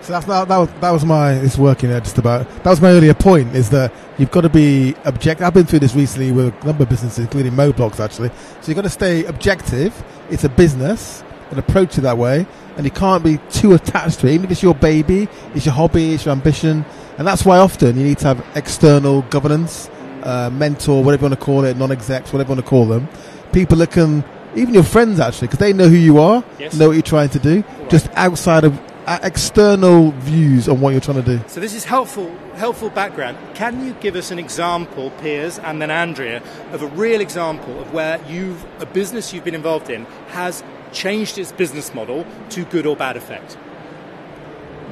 [0.03, 2.81] So that's, that, that, was, that was my, it's working there just about, that was
[2.81, 5.47] my earlier point, is that you've got to be objective.
[5.47, 8.31] I've been through this recently with a number of businesses, including Moblox actually.
[8.61, 10.03] So you've got to stay objective.
[10.31, 12.47] It's a business and approach it that way.
[12.77, 14.33] And you can't be too attached to it.
[14.33, 16.85] Even if it's your baby, it's your hobby, it's your ambition.
[17.19, 19.91] And that's why often you need to have external governance,
[20.23, 23.07] uh, mentor, whatever you want to call it, non-execs, whatever you want to call them.
[23.53, 26.75] People that can even your friends actually, because they know who you are, yes.
[26.75, 27.91] know what you're trying to do, right.
[27.91, 28.81] just outside of
[29.23, 31.45] external views on what you're trying to do.
[31.49, 33.37] So this is helpful, helpful background.
[33.55, 36.43] Can you give us an example, Piers, and then Andrea,
[36.73, 41.39] of a real example of where you've a business you've been involved in has changed
[41.39, 43.57] its business model to good or bad effect?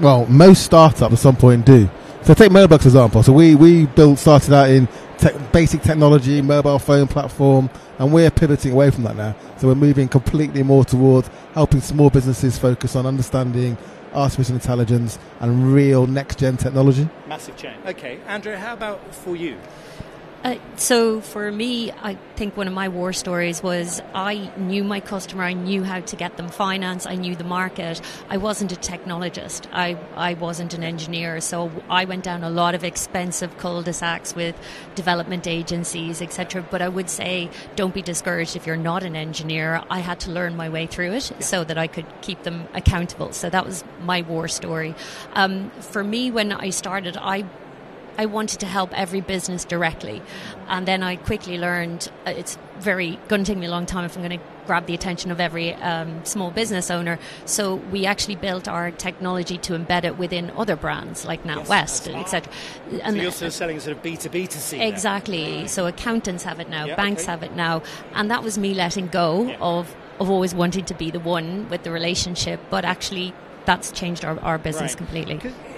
[0.00, 1.90] Well, most startups at some point do.
[2.22, 3.22] So take Moblox example.
[3.22, 8.30] So we we built started out in te- basic technology, mobile phone platform, and we're
[8.30, 9.34] pivoting away from that now.
[9.58, 13.76] So we're moving completely more towards helping small businesses focus on understanding
[14.14, 17.08] artificial intelligence, and real next gen technology.
[17.28, 17.76] Massive change.
[17.86, 19.56] Okay, Andrea, how about for you?
[20.44, 25.00] Uh, so for me, I think one of my war stories was I knew my
[25.00, 28.00] customer, I knew how to get them finance, I knew the market.
[28.30, 32.76] I wasn't a technologist, I, I wasn't an engineer, so I went down a lot
[32.76, 34.56] of expensive cul-de-sacs with
[34.94, 36.64] development agencies, etc.
[36.70, 39.82] But I would say don't be discouraged if you're not an engineer.
[39.90, 41.40] I had to learn my way through it yeah.
[41.40, 43.32] so that I could keep them accountable.
[43.32, 44.94] So that was my war story.
[45.32, 47.44] Um, for me, when I started, I
[48.18, 50.20] I wanted to help every business directly.
[50.68, 54.04] And then I quickly learned uh, it's very going to take me a long time
[54.04, 57.18] if I'm going to grab the attention of every um, small business owner.
[57.44, 62.08] So we actually built our technology to embed it within other brands like NatWest, yes,
[62.08, 62.52] etc.
[63.02, 64.80] And so you're also selling sort of B2B to C.
[64.82, 65.62] Exactly.
[65.62, 65.66] Now.
[65.66, 67.30] So accountants have it now, yeah, banks okay.
[67.30, 67.82] have it now,
[68.14, 69.56] and that was me letting go yeah.
[69.60, 73.32] of of always wanting to be the one with the relationship, but actually
[73.64, 74.98] that's changed our, our business right.
[74.98, 75.34] completely.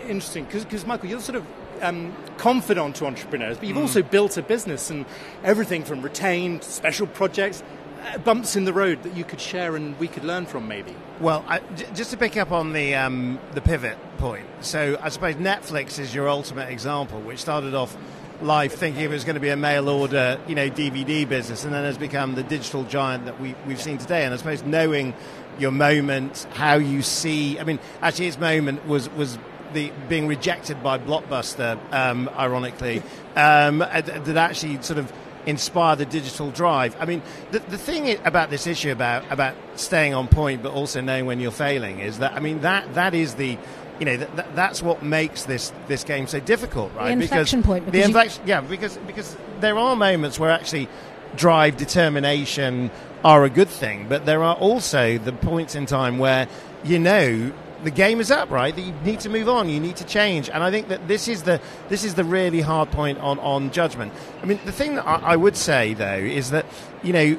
[0.09, 1.44] Interesting, because Michael, you're sort of
[1.82, 3.82] um, confidant to entrepreneurs, but you've mm.
[3.82, 5.06] also built a business and
[5.44, 7.62] everything from retained special projects,
[8.02, 10.94] uh, bumps in the road that you could share and we could learn from, maybe.
[11.20, 15.10] Well, I, j- just to pick up on the um, the pivot point, so I
[15.10, 17.96] suppose Netflix is your ultimate example, which started off
[18.42, 21.74] life thinking it was going to be a mail order, you know, DVD business, and
[21.74, 24.24] then has become the digital giant that we, we've seen today.
[24.24, 25.14] And I suppose knowing
[25.58, 27.58] your moment, how you see.
[27.58, 29.38] I mean, actually, his moment was was
[29.72, 33.02] the being rejected by Blockbuster, um, ironically,
[33.37, 35.12] um, that actually sort of
[35.46, 36.94] inspire the digital drive.
[37.00, 41.00] I mean, the, the thing about this issue about about staying on point, but also
[41.00, 43.56] knowing when you're failing, is that I mean that that is the
[43.98, 47.06] you know th- that's what makes this this game so difficult, right?
[47.06, 47.85] The inflection because point.
[47.87, 50.88] the Because you- inflection, yeah, because because there are moments where actually
[51.37, 52.90] drive, determination
[53.24, 56.48] are a good thing, but there are also the points in time where
[56.85, 58.74] you know the game is up, right?
[58.74, 61.28] That you need to move on, you need to change, and I think that this
[61.28, 64.12] is the this is the really hard point on on judgment.
[64.42, 66.66] I mean, the thing that I, I would say though is that
[67.02, 67.38] you know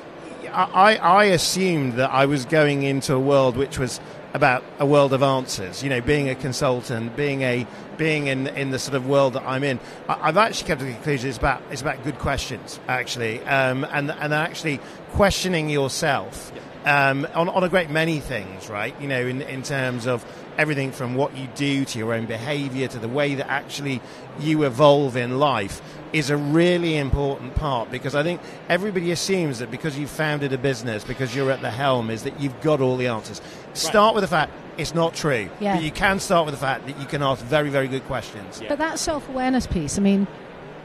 [0.51, 3.99] I, I assumed that I was going into a world which was
[4.34, 5.84] about a world of answers.
[5.84, 9.43] You know, being a consultant, being a being in in the sort of world that
[9.43, 9.80] I'm in.
[10.08, 13.86] I, I've actually come to the conclusion it's about it's about good questions actually, um,
[13.91, 14.80] and and actually
[15.12, 16.51] questioning yourself
[16.86, 18.94] um, on on a great many things, right?
[19.02, 20.26] You know, in in terms of
[20.58, 24.02] everything from what you do to your own behaviour to the way that actually
[24.39, 29.72] you evolve in life is a really important part because I think everybody assumes that
[29.72, 32.98] because you've founded a business, because you're at the helm, is that you've got all
[32.98, 33.41] the answers.
[33.74, 35.76] Start with the fact it's not true, Yeah.
[35.76, 38.62] but you can start with the fact that you can ask very, very good questions.
[38.67, 40.28] But that self awareness piece, I mean,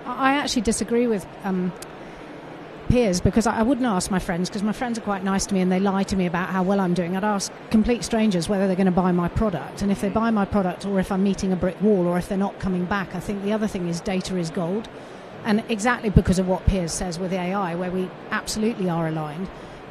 [0.04, 1.72] I I actually disagree with um,
[2.88, 5.54] Piers because I I wouldn't ask my friends because my friends are quite nice to
[5.54, 7.16] me and they lie to me about how well I'm doing.
[7.16, 9.82] I'd ask complete strangers whether they're going to buy my product.
[9.82, 12.28] And if they buy my product or if I'm meeting a brick wall or if
[12.28, 14.88] they're not coming back, I think the other thing is data is gold.
[15.44, 19.48] And exactly because of what Piers says with AI, where we absolutely are aligned,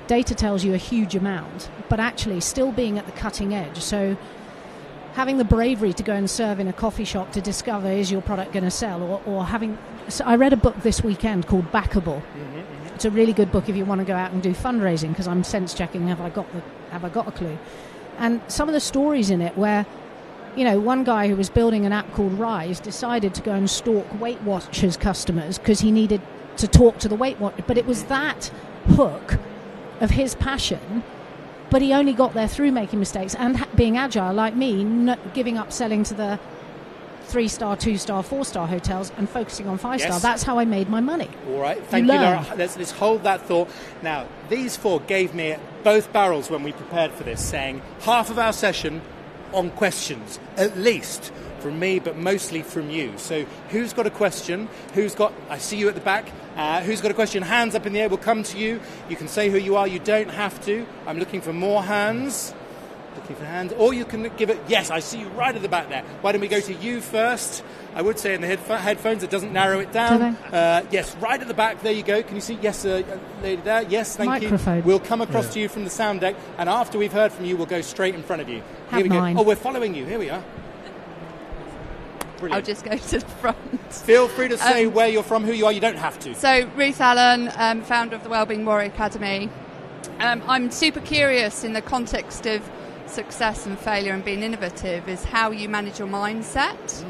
[0.07, 3.79] data tells you a huge amount, but actually still being at the cutting edge.
[3.81, 4.15] So
[5.15, 8.21] having the bravery to go and serve in a coffee shop to discover is your
[8.21, 9.77] product going to sell or, or having
[10.09, 12.74] so i read a book this weekend called backable mm-hmm, mm-hmm.
[12.95, 15.27] It's a really good book if you want to go out and do fundraising because
[15.27, 17.57] i'm sense checking have i got the have i got a clue?
[18.17, 19.85] And some of the stories in it where
[20.55, 23.69] you know one guy who was building an app called rise decided to go and
[23.69, 26.21] stalk weight watchers customers because he needed
[26.57, 28.45] to talk to the weight watcher but it was that
[28.87, 29.37] hook
[29.99, 31.03] of his passion
[31.69, 35.71] but he only got there through making mistakes and being agile, like me, giving up
[35.71, 36.39] selling to the
[37.25, 40.13] three star, two star, four star hotels and focusing on five star.
[40.13, 40.21] Yes.
[40.21, 41.29] That's how I made my money.
[41.49, 42.19] All right, thank You you.
[42.19, 42.45] Laura.
[42.57, 43.69] Let's, let's hold that thought.
[44.01, 48.39] Now, these four gave me both barrels when we prepared for this, saying half of
[48.39, 49.01] our session
[49.53, 53.13] on questions, at least from me, but mostly from you.
[53.17, 54.69] So, who's got a question?
[54.93, 55.33] Who's got?
[55.49, 56.29] I see you at the back.
[56.55, 57.41] Uh, who's got a question?
[57.43, 58.09] Hands up in the air.
[58.09, 58.79] We'll come to you.
[59.09, 59.87] You can say who you are.
[59.87, 60.85] You don't have to.
[61.07, 62.53] I'm looking for more hands.
[63.25, 63.73] Looking for hands.
[63.79, 64.59] Or you can give it.
[64.67, 66.03] Yes, I see you right at the back there.
[66.21, 67.63] Why don't we go to you first?
[67.95, 70.19] I would say in the headph- headphones, it doesn't narrow it down.
[70.51, 70.55] Do?
[70.55, 71.81] Uh, yes, right at the back.
[71.81, 72.21] There you go.
[72.21, 72.59] Can you see?
[72.61, 73.01] Yes, uh,
[73.41, 73.81] lady there.
[73.81, 74.77] Yes, thank Microphone.
[74.77, 74.83] you.
[74.83, 77.57] We'll come across to you from the sound deck, and after we've heard from you,
[77.57, 78.61] we'll go straight in front of you.
[78.91, 79.33] Have Here we mine.
[79.37, 79.41] go.
[79.41, 80.05] Oh, we're following you.
[80.05, 80.43] Here we are.
[82.37, 82.53] Brilliant.
[82.59, 83.57] I'll just go to the front.
[83.91, 85.71] Feel free to say Um, where you're from, who you are.
[85.71, 86.35] You don't have to.
[86.35, 89.49] So, Ruth Allen, um, founder of the Wellbeing Warrior Academy.
[90.19, 92.61] Um, I'm super curious in the context of
[93.15, 97.03] success and failure and being innovative is how you manage your mindset.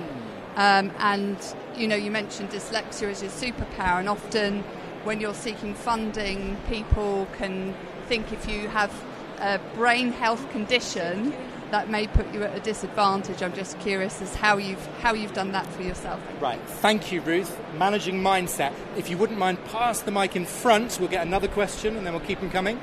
[0.56, 1.38] Um, and,
[1.76, 4.64] you know, you mentioned dyslexia as your superpower, and often
[5.04, 7.76] when you're seeking funding, people can
[8.08, 8.94] think if you have
[9.40, 11.34] a brain health condition,
[11.72, 13.42] that may put you at a disadvantage.
[13.42, 16.22] I'm just curious as how you've how you've done that for yourself.
[16.40, 16.62] Right.
[16.86, 17.60] Thank you, Ruth.
[17.78, 18.72] Managing mindset.
[18.96, 20.98] If you wouldn't mind, pass the mic in front.
[21.00, 22.80] We'll get another question, and then we'll keep them coming.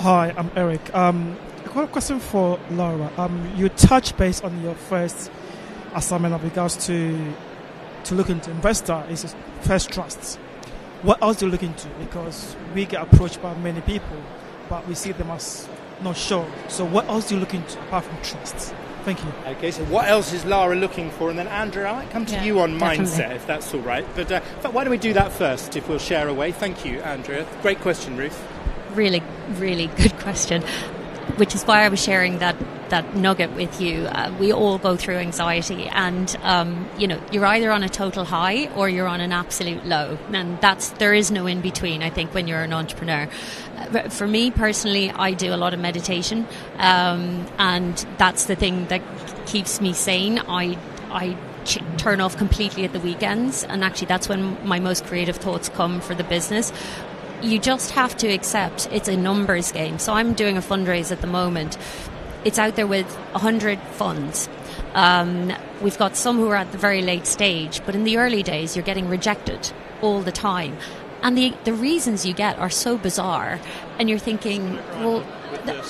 [0.00, 0.94] Hi, I'm Eric.
[0.94, 3.10] Um, I've got a question for Laura.
[3.18, 5.30] Um, you touched base on your first
[5.94, 7.34] assignment of regards to
[8.04, 10.36] to look into investor is first trusts.
[11.02, 11.86] What else do you look into?
[11.98, 14.16] Because we get approached by many people,
[14.70, 15.68] but we see them as
[16.02, 16.46] not sure.
[16.68, 18.72] So what else do you look into apart from trusts?
[19.04, 19.30] Thank you.
[19.48, 21.28] Okay, so what else is Lara looking for?
[21.30, 23.04] And then, Andrew, I might come to Yeah, you on definitely.
[23.06, 24.06] mindset, if that's all right.
[24.14, 24.40] But uh,
[24.72, 26.52] why don't we do that first, if we'll share away?
[26.52, 27.46] Thank you, Andrea.
[27.62, 28.38] Great question, Ruth.
[28.94, 30.62] Really, really good question.
[31.36, 32.56] Which is why I was sharing that
[32.90, 34.04] that nugget with you.
[34.06, 38.24] Uh, we all go through anxiety, and um, you know, you're either on a total
[38.24, 42.02] high or you're on an absolute low, and that's there is no in between.
[42.02, 43.28] I think when you're an entrepreneur.
[43.76, 48.86] Uh, for me personally, I do a lot of meditation, um, and that's the thing
[48.88, 49.02] that
[49.46, 50.38] keeps me sane.
[50.38, 50.76] I
[51.10, 51.36] I
[51.96, 56.00] turn off completely at the weekends, and actually, that's when my most creative thoughts come
[56.00, 56.72] for the business
[57.42, 59.98] you just have to accept it's a numbers game.
[59.98, 61.76] So I'm doing a fundraise at the moment.
[62.42, 64.48] it's out there with 100 funds.
[64.94, 68.42] Um, we've got some who are at the very late stage, but in the early
[68.42, 70.76] days, you're getting rejected all the time.
[71.22, 73.60] And the, the reasons you get are so bizarre,
[73.98, 75.24] and you're thinking, well,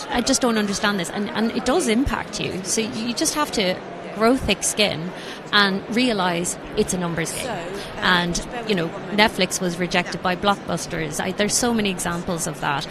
[0.09, 1.09] I just don't understand this.
[1.11, 2.65] And, and it does impact you.
[2.65, 3.79] So you just have to
[4.21, 5.11] grow thick skin
[5.51, 7.49] and realize it's a numbers game.
[7.97, 8.37] And,
[8.69, 8.89] you know,
[9.23, 11.21] Netflix was rejected by blockbusters.
[11.21, 12.87] I, there's so many examples of that.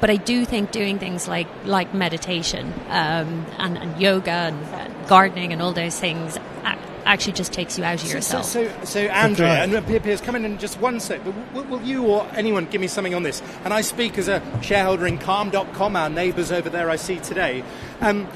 [0.00, 5.06] But I do think doing things like like meditation um, and, and, yoga and, and,
[5.06, 6.36] gardening and all those things
[7.04, 8.44] actually just takes you out of yourself.
[8.44, 11.22] So, so, so Andrea, and Piers, come in in just one sec.
[11.24, 13.40] But will, will, you or anyone give me something on this?
[13.64, 17.62] And I speak as a shareholder in Calm.com, our neighbours over there I see today.
[18.00, 18.26] Um,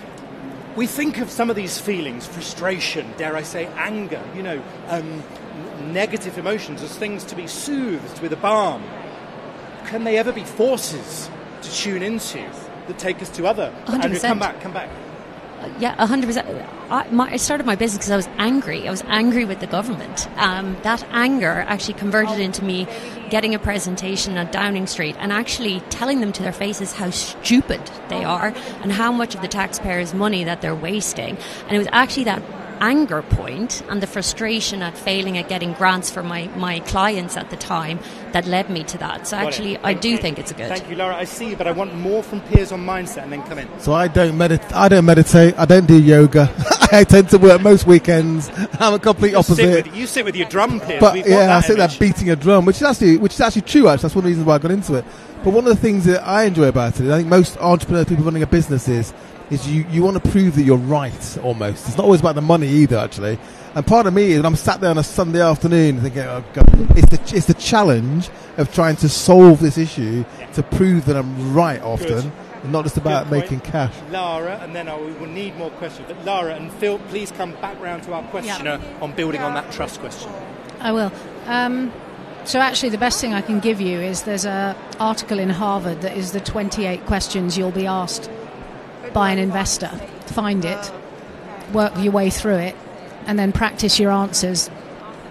[0.77, 5.23] we think of some of these feelings, frustration, dare I say, anger, you know, um,
[5.93, 8.85] negative emotions, as things to be soothed with a balm.
[9.87, 11.31] Can they ever be forces
[11.62, 12.39] to tune into
[12.87, 13.73] that take us to other.
[13.87, 14.05] 100%.
[14.05, 14.91] Andrea, come back, come back.
[15.79, 16.68] Yeah, 100%.
[16.88, 18.87] I, my, I, started my business because I was angry.
[18.87, 20.29] I was angry with the government.
[20.37, 22.87] Um, that anger actually converted into me
[23.29, 27.81] getting a presentation at Downing Street and actually telling them to their faces how stupid
[28.09, 31.37] they are and how much of the taxpayers' money that they're wasting.
[31.66, 32.42] And it was actually that
[32.81, 37.51] anger point and the frustration at failing at getting grants for my, my clients at
[37.51, 37.99] the time
[38.33, 39.27] that led me to that.
[39.27, 40.69] So actually, I do think it's a good.
[40.69, 41.17] Thank you, Lara.
[41.17, 43.69] I see, but I want more from Piers on mindset, and then come in.
[43.81, 44.73] So I don't meditate.
[44.75, 45.59] I don't meditate.
[45.59, 46.53] I don't do yoga.
[46.93, 48.51] I tend to work most weekends.
[48.79, 49.57] I'm a complete you opposite.
[49.57, 51.01] Sit with, you sit with your drum, Piers.
[51.01, 53.62] But We've yeah, I sit there beating a drum, which is actually which is actually
[53.62, 53.89] true.
[53.89, 55.05] Actually, that's one of the reasons why I got into it.
[55.43, 58.25] But one of the things that I enjoy about it, I think most entrepreneurs, people
[58.25, 59.12] running a business, is
[59.51, 61.87] is you, you want to prove that you're right almost.
[61.87, 63.39] It's not always about the money either, actually.
[63.75, 66.67] And part of me is I'm sat there on a Sunday afternoon thinking, oh God,
[66.97, 71.55] it's the, it's the challenge of trying to solve this issue to prove that I'm
[71.55, 72.09] right often.
[72.09, 72.33] Good.
[72.63, 73.95] And not just about making cash.
[74.11, 76.09] Lara, and then I will need more questions.
[76.09, 78.99] But Lara and Phil, please come back round to our questioner yeah.
[79.03, 80.33] on building on that trust question.
[80.81, 81.13] I will.
[81.45, 81.93] Um,
[82.45, 86.01] so actually, the best thing I can give you is there's a article in Harvard
[86.01, 88.31] that is the 28 questions you'll be asked
[89.16, 89.88] by an investor.
[90.26, 90.92] Find it,
[91.72, 92.76] work your way through it,
[93.26, 94.70] and then practice your answers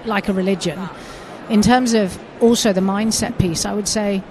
[0.05, 0.79] like a religion.
[1.49, 4.23] In terms of also the mindset piece, I would say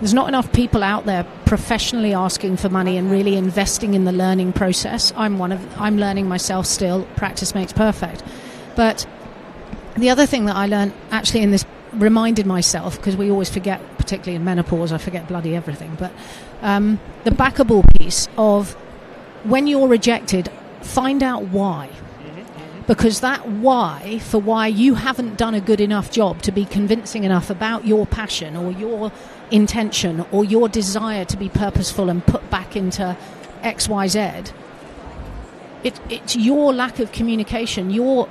[0.00, 4.12] there's not enough people out there professionally asking for money and really investing in the
[4.12, 5.14] learning process.
[5.16, 7.06] I'm one of I'm learning myself still.
[7.16, 8.22] Practice makes perfect.
[8.76, 9.06] But
[9.96, 13.80] the other thing that I learned actually in this reminded myself because we always forget,
[13.96, 15.96] particularly in menopause, I forget bloody everything.
[15.98, 16.12] But
[16.60, 18.76] um, the backable piece of
[19.44, 20.50] when you're rejected,
[20.82, 21.90] find out why.
[22.86, 27.24] Because that why, for why you haven't done a good enough job to be convincing
[27.24, 29.12] enough about your passion or your
[29.50, 33.16] intention or your desire to be purposeful and put back into
[33.62, 34.52] XYZ,
[35.84, 38.28] it, it's your lack of communication, your,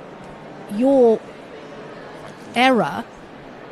[0.72, 1.20] your
[2.54, 3.04] error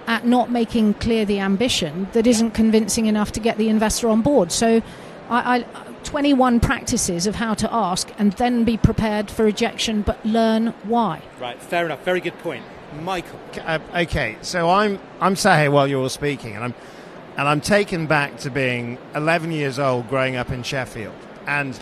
[0.06, 4.22] at not making clear the ambition that isn't convincing enough to get the investor on
[4.22, 4.50] board.
[4.50, 4.80] So
[5.28, 5.64] I, I
[6.08, 11.20] 21 practices of how to ask and then be prepared for rejection but learn why.
[11.38, 12.02] Right, fair enough.
[12.02, 12.64] Very good point.
[13.02, 13.38] Michael.
[13.60, 16.74] Uh, okay, so I'm I'm sat here while you're all speaking and I'm
[17.36, 21.14] and I'm taken back to being 11 years old growing up in Sheffield.
[21.46, 21.78] And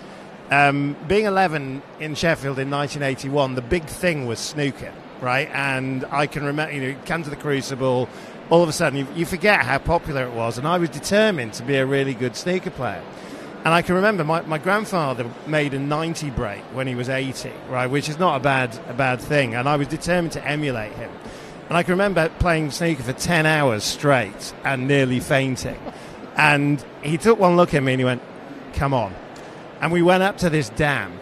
[0.51, 5.49] um, being 11 in Sheffield in 1981, the big thing was snooker, right?
[5.53, 8.09] And I can remember, you know, come to the Crucible,
[8.51, 11.53] all of a sudden you, you forget how popular it was, and I was determined
[11.55, 13.05] to be a really good snooker player.
[13.67, 17.51] And I can remember my, my grandfather made a 90 break when he was 80,
[17.69, 19.57] right, which is not a bad, a bad thing.
[19.57, 21.11] And I was determined to emulate him.
[21.69, 25.81] And I can remember playing snooker for 10 hours straight and nearly fainting.
[26.37, 28.23] And he took one look at me and he went,
[28.75, 29.13] Come on.
[29.81, 31.19] And we went up to this dam.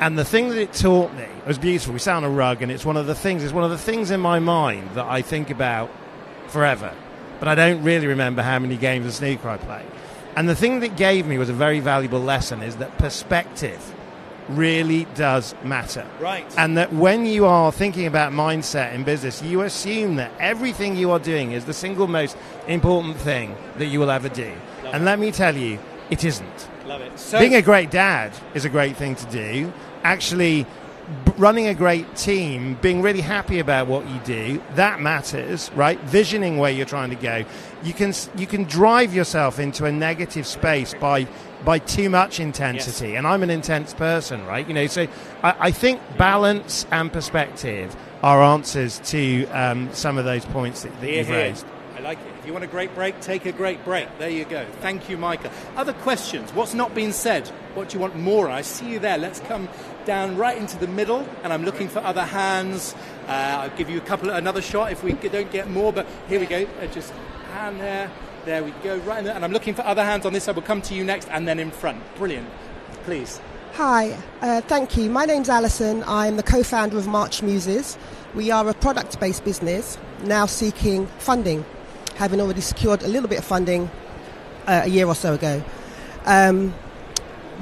[0.00, 1.92] And the thing that it taught me was beautiful.
[1.92, 3.76] We sat on a rug, and it's one of the things, it's one of the
[3.76, 5.90] things in my mind that I think about
[6.48, 6.94] forever.
[7.38, 9.84] But I don't really remember how many games of snooker I played.
[10.34, 13.94] And the thing that gave me was a very valuable lesson is that perspective
[14.48, 16.06] really does matter.
[16.20, 16.46] Right.
[16.56, 21.10] And that when you are thinking about mindset in business, you assume that everything you
[21.10, 24.52] are doing is the single most important thing that you will ever do.
[24.84, 25.06] Love and it.
[25.06, 25.78] let me tell you,
[26.10, 26.68] it isn't.
[26.86, 27.18] Love it.
[27.18, 29.72] So Being a great dad is a great thing to do.
[30.02, 30.66] Actually,
[31.36, 35.98] running a great team, being really happy about what you do, that matters, right?
[36.00, 37.44] Visioning where you're trying to go.
[37.82, 41.26] You can you can drive yourself into a negative space by
[41.64, 43.18] by too much intensity, yes.
[43.18, 44.66] and I'm an intense person, right?
[44.66, 45.06] You know, so
[45.42, 51.00] I, I think balance and perspective are answers to um, some of those points that,
[51.00, 51.66] that you've raised.
[51.96, 52.32] I like it.
[52.40, 54.08] If you want a great break, take a great break.
[54.18, 54.66] There you go.
[54.80, 55.52] Thank you, Micah.
[55.76, 56.52] Other questions?
[56.52, 57.48] What's not been said?
[57.74, 58.50] What do you want more?
[58.50, 59.16] I see you there.
[59.16, 59.68] Let's come
[60.04, 62.94] down right into the middle, and I'm looking for other hands.
[63.26, 65.92] Uh, I'll give you a couple, another shot if we don't get more.
[65.92, 66.66] But here we go.
[66.80, 67.12] Uh, just
[67.54, 68.10] hand there.
[68.44, 68.98] There we go.
[68.98, 69.34] Right, there.
[69.34, 70.56] and I'm looking for other hands on this side.
[70.56, 72.02] We'll come to you next, and then in front.
[72.16, 72.48] Brilliant.
[73.04, 73.40] Please.
[73.74, 75.08] Hi, uh, thank you.
[75.08, 76.04] My name's Alison.
[76.06, 77.96] I'm the co founder of March Muses.
[78.34, 81.64] We are a product based business now seeking funding,
[82.16, 83.90] having already secured a little bit of funding
[84.66, 85.62] uh, a year or so ago.
[86.26, 86.74] Um,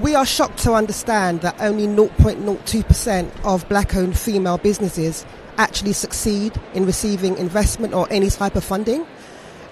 [0.00, 5.26] we are shocked to understand that only 0.02% of black owned female businesses
[5.58, 9.06] actually succeed in receiving investment or any type of funding.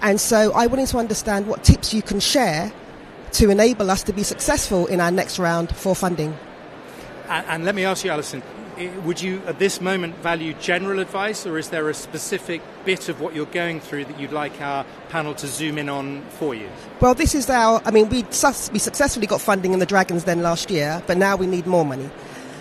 [0.03, 2.73] And so I wanted to understand what tips you can share
[3.33, 6.37] to enable us to be successful in our next round for funding.
[7.29, 8.43] And, and let me ask you, Alison,
[9.05, 13.21] would you at this moment value general advice, or is there a specific bit of
[13.21, 16.69] what you're going through that you'd like our panel to zoom in on for you?
[17.01, 20.43] Well, this is our, I mean, we, we successfully got funding in the Dragons Den
[20.43, 22.11] last year, but now we need more money.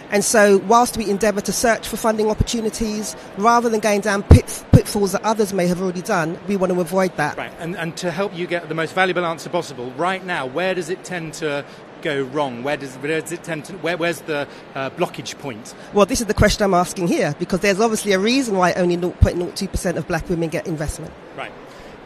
[0.10, 4.64] And so, whilst we endeavour to search for funding opportunities, rather than going down pit,
[4.72, 7.36] pitfalls that others may have already done, we want to avoid that.
[7.36, 10.74] Right, and, and to help you get the most valuable answer possible, right now, where
[10.74, 11.66] does it tend to
[12.08, 12.64] go wrong?
[12.64, 15.76] Where does, where does it tend to, where, where's the uh, blockage point?
[15.94, 18.98] Well, this is the question I'm asking here, because there's obviously a reason why only
[18.98, 21.14] 0.02% of black women get investment.
[21.36, 21.52] Right.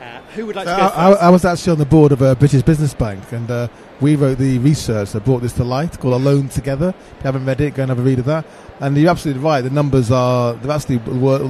[0.01, 0.97] Uh, who would like to go first?
[0.97, 3.67] I, I, was actually on the board of a British Business Bank, and uh,
[3.99, 6.89] we wrote the research that brought this to light called Alone Together.
[6.89, 8.45] If you haven't read it, go and have a read of that.
[8.79, 10.97] And you're absolutely right, the numbers are they're actually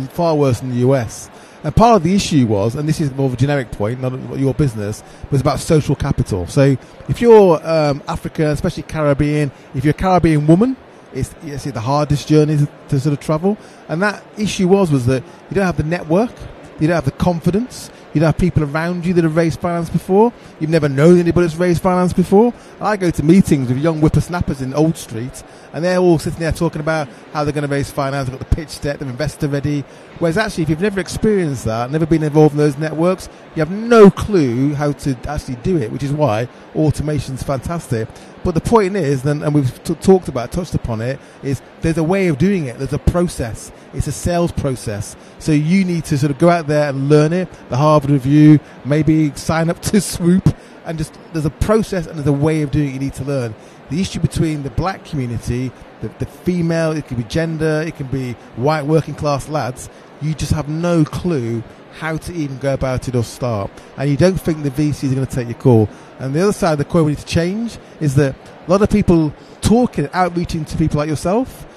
[0.07, 1.29] far worse than the US.
[1.63, 4.13] And part of the issue was, and this is more of a generic point, not
[4.39, 6.47] your business, was about social capital.
[6.47, 6.75] So
[7.07, 10.75] if you're um, African, especially Caribbean, if you're a Caribbean woman,
[11.13, 13.57] it's, it's the hardest journey to, to sort of travel.
[13.89, 16.31] And that issue was was that you don't have the network,
[16.79, 19.89] you don't have the confidence, you don't have people around you that have raised finance
[19.89, 20.33] before.
[20.59, 22.53] You've never known anybody that's raised finance before.
[22.79, 25.43] I go to meetings with young whippersnappers in Old Street,
[25.73, 28.27] and they're all sitting there talking about how they're going to raise finance.
[28.27, 29.83] They've got the pitch deck, they're investor ready.
[30.19, 33.71] Whereas actually, if you've never experienced that, never been involved in those networks, you have
[33.71, 35.91] no clue how to actually do it.
[35.91, 38.07] Which is why automation's fantastic.
[38.43, 42.03] But the point is, and, we've t- talked about, touched upon it, is there's a
[42.03, 42.77] way of doing it.
[42.77, 43.71] There's a process.
[43.93, 45.15] It's a sales process.
[45.39, 47.49] So you need to sort of go out there and learn it.
[47.69, 47.77] The
[48.09, 52.61] Review, maybe sign up to Swoop, and just there's a process and there's a way
[52.61, 52.93] of doing it.
[52.93, 53.55] You need to learn.
[53.89, 55.71] The issue between the black community,
[56.01, 59.89] the, the female, it can be gender, it can be white working class lads.
[60.21, 61.63] You just have no clue
[61.99, 63.69] how to even go about it or start.
[63.97, 65.89] And you don't think the VCs are going to take your call.
[66.19, 68.35] And the other side of the coin we need to change is that
[68.67, 71.67] a lot of people talking, outreaching to people like yourself,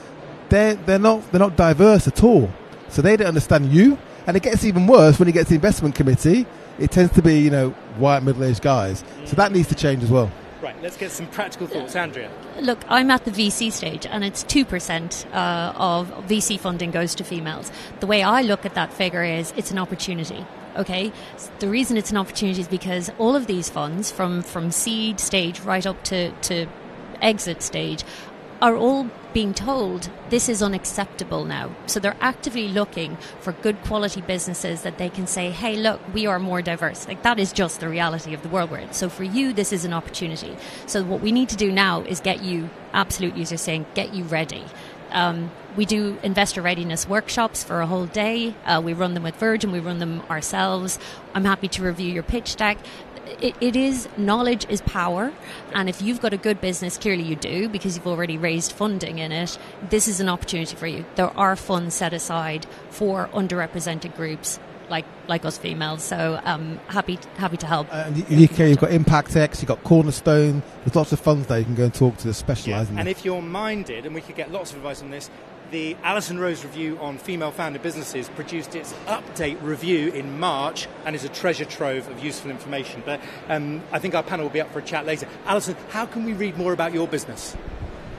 [0.50, 2.50] they're, they're, not, they're not diverse at all.
[2.88, 3.98] So they don't understand you.
[4.26, 6.46] And it gets even worse when you get to the investment committee.
[6.78, 9.04] It tends to be, you know, white middle-aged guys.
[9.26, 10.30] So that needs to change as well.
[10.64, 11.94] Right, let's get some practical thoughts.
[11.94, 12.30] Andrea.
[12.58, 17.24] Look, I'm at the VC stage, and it's 2% uh, of VC funding goes to
[17.24, 17.70] females.
[18.00, 20.46] The way I look at that figure is it's an opportunity.
[20.76, 21.12] Okay,
[21.58, 25.60] the reason it's an opportunity is because all of these funds, from from seed stage
[25.60, 26.66] right up to to
[27.20, 28.02] exit stage,
[28.60, 31.74] are all being told this is unacceptable now.
[31.86, 36.26] So they're actively looking for good quality businesses that they can say, hey, look, we
[36.26, 37.06] are more diverse.
[37.08, 38.92] Like that is just the reality of the world we're in.
[38.92, 40.56] So for you, this is an opportunity.
[40.86, 44.14] So what we need to do now is get you, absolutely, as you're saying, get
[44.14, 44.64] you ready.
[45.10, 48.54] Um, we do investor readiness workshops for a whole day.
[48.64, 50.98] Uh, we run them with Virgin, we run them ourselves.
[51.34, 52.78] I'm happy to review your pitch deck
[53.40, 55.32] it, it is knowledge is power,
[55.72, 59.18] and if you've got a good business, clearly you do because you've already raised funding
[59.18, 59.58] in it.
[59.90, 61.04] This is an opportunity for you.
[61.16, 64.58] There are funds set aside for underrepresented groups
[64.90, 66.02] like like us females.
[66.02, 67.88] So um, happy happy to help.
[67.90, 70.62] Uh, in the UK, you've got Impact X, you've got Cornerstone.
[70.84, 72.92] There's lots of funds there you can go and talk to the specialised.
[72.92, 73.00] Yeah.
[73.00, 75.30] And if you're minded, and we could get lots of advice on this,
[75.70, 81.16] the Alison Rose Review on Female Founded Businesses produced its update review in March and
[81.16, 83.02] is a treasure trove of useful information.
[83.04, 85.28] But um, I think our panel will be up for a chat later.
[85.46, 87.56] Alison, how can we read more about your business?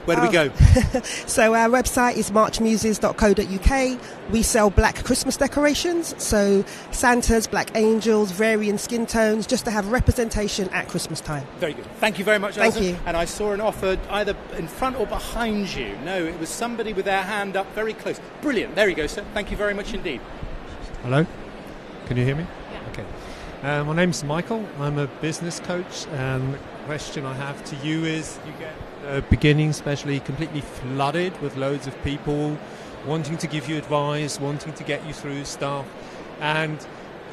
[0.06, 0.26] Where do oh.
[0.26, 0.52] we go?
[1.26, 4.00] so our website is marchmuses.co.uk.
[4.30, 9.90] We sell black Christmas decorations, so Santas, black angels, varying skin tones, just to have
[9.90, 11.44] representation at Christmas time.
[11.58, 11.86] Very good.
[11.98, 12.96] Thank you very much, Thank you.
[13.04, 15.96] And I saw an offer either in front or behind you.
[16.04, 18.20] No, it was somebody with their hand up very close.
[18.42, 18.76] Brilliant.
[18.76, 19.24] There you go, sir.
[19.34, 20.20] Thank you very much indeed.
[21.02, 21.26] Hello.
[22.06, 22.46] Can you hear me?
[22.72, 22.88] Yeah.
[22.90, 23.04] Okay.
[23.64, 24.64] Uh, my name's Michael.
[24.78, 28.72] I'm a business coach, and the question I have to you is: you get
[29.06, 32.58] the beginning, especially, completely flooded with loads of people
[33.06, 35.86] wanting to give you advice, wanting to get you through stuff.
[36.40, 36.84] And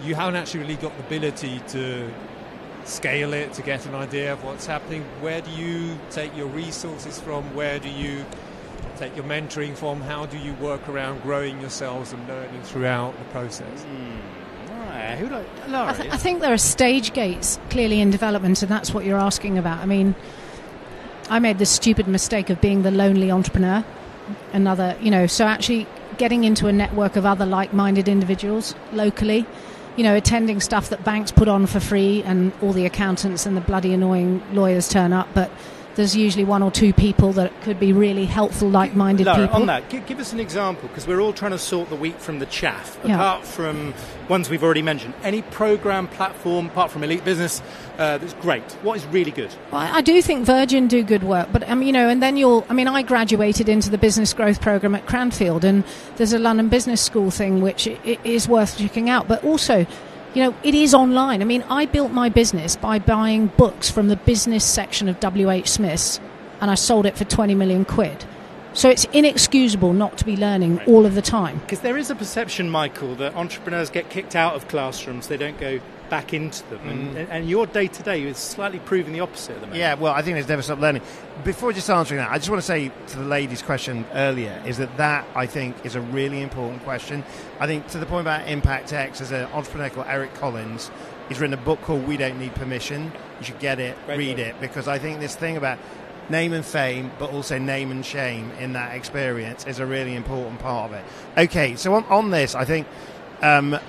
[0.04, 2.10] you haven't actually really got the ability to
[2.86, 5.04] scale it to get an idea of what's happening.
[5.22, 7.44] Where do you take your resources from?
[7.56, 8.26] Where do you
[8.98, 10.02] take your mentoring from?
[10.02, 13.86] How do you work around growing yourselves and learning throughout the process?
[13.86, 14.20] Mm.
[15.18, 18.94] Who like, I, th- I, think there are stage gates clearly in development, and that's
[18.94, 19.80] what you're asking about.
[19.80, 20.16] I mean,
[21.30, 23.84] I made the stupid mistake of being the lonely entrepreneur.
[24.52, 29.46] Another, you know, so actually getting into a network of other like minded individuals locally
[29.96, 33.56] you know, attending stuff that banks put on for free and all the accountants and
[33.56, 35.52] the bloody annoying lawyers turn up, but
[35.96, 39.50] there's usually one or two people that could be really helpful, like-minded people.
[39.50, 42.20] On that, give, give, us an example because we're all trying to sort the wheat
[42.20, 42.98] from the chaff.
[43.04, 43.16] Yeah.
[43.16, 43.94] Apart from
[44.30, 47.62] ones we've already mentioned, any program platform apart from Elite Business
[47.98, 48.64] uh, that's great.
[48.82, 49.54] What is really good?
[49.72, 52.66] Well, I do think Virgin do good work, but um, you know, and then you'll.
[52.70, 55.84] I mean, I graduated into the business growth program at Cranfield, and
[56.16, 59.86] there's a London Business School thing which is worth checking out, but also
[60.34, 61.42] you know, it is online.
[61.42, 65.68] I mean, I built my business by buying books from the business section of WH
[65.68, 66.20] Smith's
[66.62, 68.26] and I sold it for 20 million quid.
[68.74, 70.88] So it's inexcusable not to be learning right.
[70.88, 71.60] all of the time.
[71.60, 75.60] Because there is a perception, Michael, that entrepreneurs get kicked out of classrooms, they don't
[75.60, 75.80] go
[76.14, 76.80] back into them.
[76.80, 77.16] Mm.
[77.16, 79.80] And, and, your day to day is slightly proving the opposite at the moment.
[79.80, 81.02] Yeah, well, I think there's never stop learning.
[81.44, 84.78] Before just answering that, I just want to say to the lady's question earlier is
[84.78, 87.24] that that, I think, is a really important question.
[87.60, 90.92] I think to the point about Impact X, as an entrepreneur called Eric Collins,
[91.30, 93.12] he's written a book called We Don't Need Permission.
[93.40, 94.46] You should get it, Great read book.
[94.46, 95.80] it, because I think this thing about
[96.30, 100.60] name and fame, but also name and shame in that experience is a really important
[100.60, 101.04] part of it.
[101.46, 102.86] Okay, so on, on this, I think.
[103.42, 103.80] Um,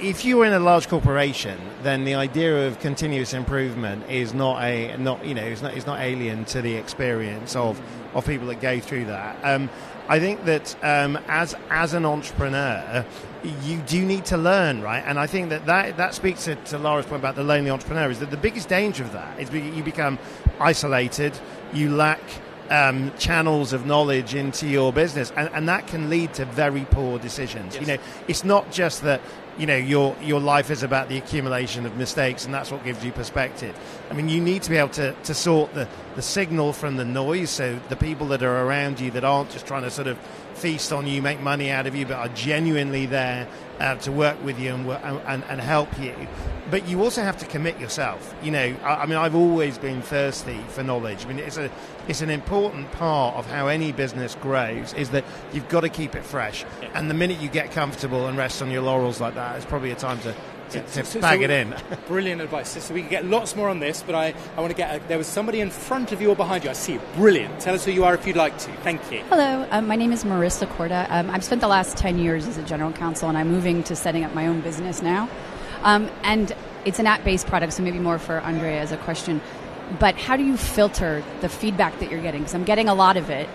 [0.00, 4.96] if you're in a large corporation, then the idea of continuous improvement is not a
[4.96, 7.80] not you know is not is not alien to the experience of
[8.14, 9.38] of people that go through that.
[9.42, 9.70] Um,
[10.08, 13.04] I think that um, as as an entrepreneur,
[13.62, 15.02] you do need to learn, right?
[15.06, 18.10] And I think that that, that speaks to, to Lara's point about the lonely entrepreneur
[18.10, 20.18] is that the biggest danger of that is you become
[20.58, 21.38] isolated,
[21.72, 22.20] you lack
[22.70, 27.18] um, channels of knowledge into your business, and, and, that can lead to very poor
[27.18, 27.74] decisions.
[27.74, 27.80] Yes.
[27.80, 29.20] You know, it's not just that
[29.58, 33.04] you know your your life is about the accumulation of mistakes and that's what gives
[33.04, 33.76] you perspective.
[34.10, 37.04] I mean you need to be able to, to sort the, the signal from the
[37.04, 40.18] noise so the people that are around you that aren't just trying to sort of
[40.60, 43.48] feast on you make money out of you but are genuinely there
[43.78, 44.88] uh, to work with you and,
[45.26, 46.14] and, and help you
[46.70, 48.34] but you also have to commit yourself.
[48.42, 51.24] You know, I, I, mean, I've always been thirsty for knowledge.
[51.24, 51.70] I mean, it's a
[52.08, 56.14] it's an important part of how any business grows is that you've got to keep
[56.14, 56.64] it fresh.
[56.94, 59.90] And the minute you get comfortable and rest on your laurels like that, it's probably
[59.90, 60.34] a time to
[60.70, 61.74] to, to so, bag so it in.
[62.08, 62.82] brilliant advice.
[62.82, 64.96] So, we can get lots more on this, but I, I want to get.
[64.96, 66.70] A, there was somebody in front of you or behind you.
[66.70, 67.00] I see you.
[67.14, 67.60] Brilliant.
[67.60, 68.72] Tell us who you are if you'd like to.
[68.78, 69.20] Thank you.
[69.28, 71.06] Hello, um, my name is Marissa Corda.
[71.10, 73.96] Um, I've spent the last 10 years as a general counsel, and I'm moving to
[73.96, 75.28] setting up my own business now.
[75.82, 76.54] Um, and
[76.84, 79.40] it's an app based product, so maybe more for Andrea as a question.
[79.98, 82.42] But how do you filter the feedback that you're getting?
[82.42, 83.48] Because I'm getting a lot of it.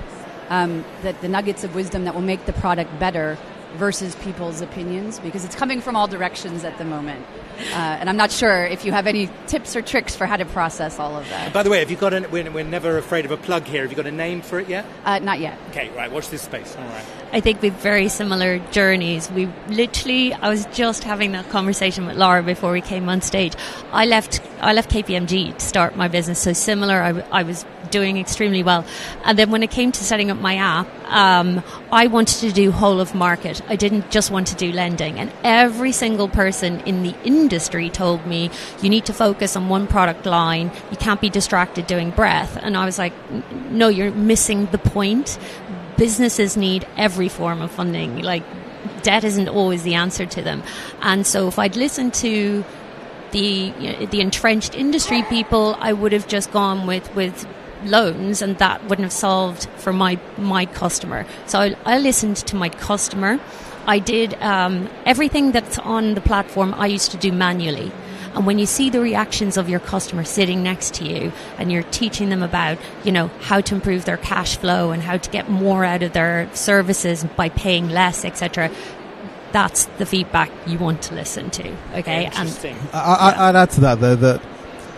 [0.49, 3.37] Um, the, the nuggets of wisdom that will make the product better
[3.75, 7.25] versus people's opinions because it's coming from all directions at the moment.
[7.57, 10.45] Uh, and I'm not sure if you have any tips or tricks for how to
[10.45, 11.53] process all of that.
[11.53, 13.83] By the way, have you got an, we're, we're never afraid of a plug here.
[13.83, 14.85] Have you got a name for it yet?
[15.05, 15.57] Uh, not yet.
[15.69, 16.11] Okay, right.
[16.11, 16.75] Watch this space.
[16.75, 17.05] All right.
[17.31, 19.31] I think we've very similar journeys.
[19.31, 23.53] We literally, I was just having that conversation with Lara before we came on stage.
[23.91, 26.39] I left, I left KPMG to start my business.
[26.39, 27.65] So similar, I, I was
[27.97, 28.83] doing extremely well.
[29.23, 30.87] And then when it came to setting up my app,
[31.23, 31.63] um,
[32.01, 33.61] I wanted to do whole of market.
[33.73, 35.13] I didn't just want to do lending.
[35.21, 38.49] And every single person in the industry told me,
[38.81, 40.71] you need to focus on one product line.
[40.91, 42.57] You can't be distracted doing breath.
[42.61, 43.13] And I was like,
[43.71, 45.39] no, you're missing the point.
[45.95, 48.21] Businesses need every form of funding.
[48.21, 48.43] Like,
[49.03, 50.63] debt isn't always the answer to them.
[51.01, 52.65] And so if I'd listened to
[53.31, 57.47] the you know, the entrenched industry people, I would have just gone with with
[57.85, 61.25] loans, and that wouldn't have solved for my my customer.
[61.45, 63.39] So I, I listened to my customer.
[63.87, 66.73] I did um, everything that's on the platform.
[66.73, 67.91] I used to do manually.
[68.35, 71.83] And when you see the reactions of your customer sitting next to you and you're
[71.83, 75.49] teaching them about, you know, how to improve their cash flow and how to get
[75.49, 78.69] more out of their services by paying less, etc.,
[79.53, 81.73] that's the feedback you want to listen to.
[81.95, 82.25] Okay.
[82.25, 82.75] Interesting.
[82.75, 84.41] And I, would add to that though that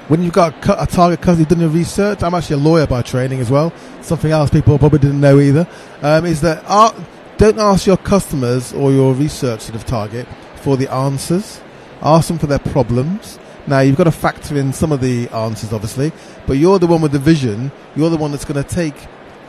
[0.08, 3.01] when you've got a, target customer you've done your research, I'm actually a lawyer by
[3.01, 3.74] training as well.
[4.01, 5.68] Something else people probably didn't know either
[6.01, 6.93] um, is that our,
[7.38, 10.28] don't ask your customers or your research sort of target
[10.58, 11.62] for the answers.
[12.01, 13.38] Ask them for their problems.
[13.68, 16.14] Now you've got to factor in some of the answers, obviously,
[16.45, 17.72] but you're the one with the vision.
[17.95, 18.95] You're the one that's going to take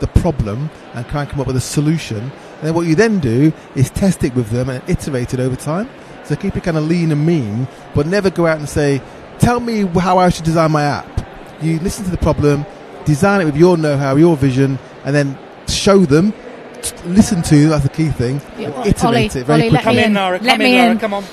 [0.01, 2.19] the problem and try and come up with a solution.
[2.19, 5.55] And then what you then do is test it with them and iterate it over
[5.55, 5.89] time.
[6.25, 9.01] So keep it kind of lean and mean, but never go out and say,
[9.39, 11.25] "Tell me how I should design my app."
[11.61, 12.65] You listen to the problem,
[13.05, 15.37] design it with your know-how, your vision, and then
[15.67, 16.33] show them.
[16.81, 18.41] t- Listen to that's the key thing.
[18.57, 19.95] Yeah, and Oli, iterate it very Oli, let quickly.
[19.97, 20.13] me Come in, in.
[20.13, 20.39] Lara.
[20.39, 20.91] Let Come me in, Lara.
[20.91, 20.99] in.
[20.99, 21.23] Come on.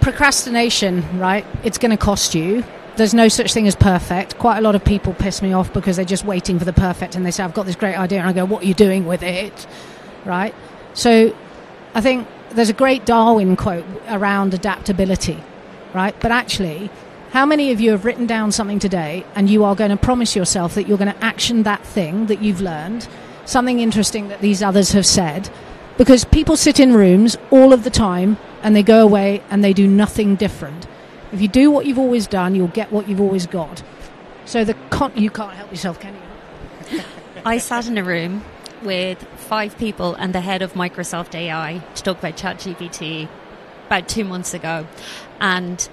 [0.00, 1.44] procrastination, right?
[1.64, 2.64] It's going to cost you.
[2.96, 4.38] There's no such thing as perfect.
[4.38, 7.16] Quite a lot of people piss me off because they're just waiting for the perfect
[7.16, 8.20] and they say, I've got this great idea.
[8.20, 9.66] And I go, What are you doing with it?
[10.24, 10.54] Right?
[10.94, 11.34] So
[11.94, 15.42] I think there's a great Darwin quote around adaptability,
[15.92, 16.14] right?
[16.20, 16.88] But actually,
[17.34, 20.36] how many of you have written down something today and you are going to promise
[20.36, 23.08] yourself that you're going to action that thing that you've learned,
[23.44, 25.50] something interesting that these others have said?
[25.98, 29.72] Because people sit in rooms all of the time and they go away and they
[29.72, 30.86] do nothing different.
[31.32, 33.82] If you do what you've always done, you'll get what you've always got.
[34.44, 36.14] So the con- you can't help yourself, can
[36.92, 37.02] you?
[37.44, 38.44] I sat in a room
[38.84, 43.28] with five people and the head of Microsoft AI to talk about ChatGPT
[43.86, 44.86] about two months ago,
[45.40, 45.88] and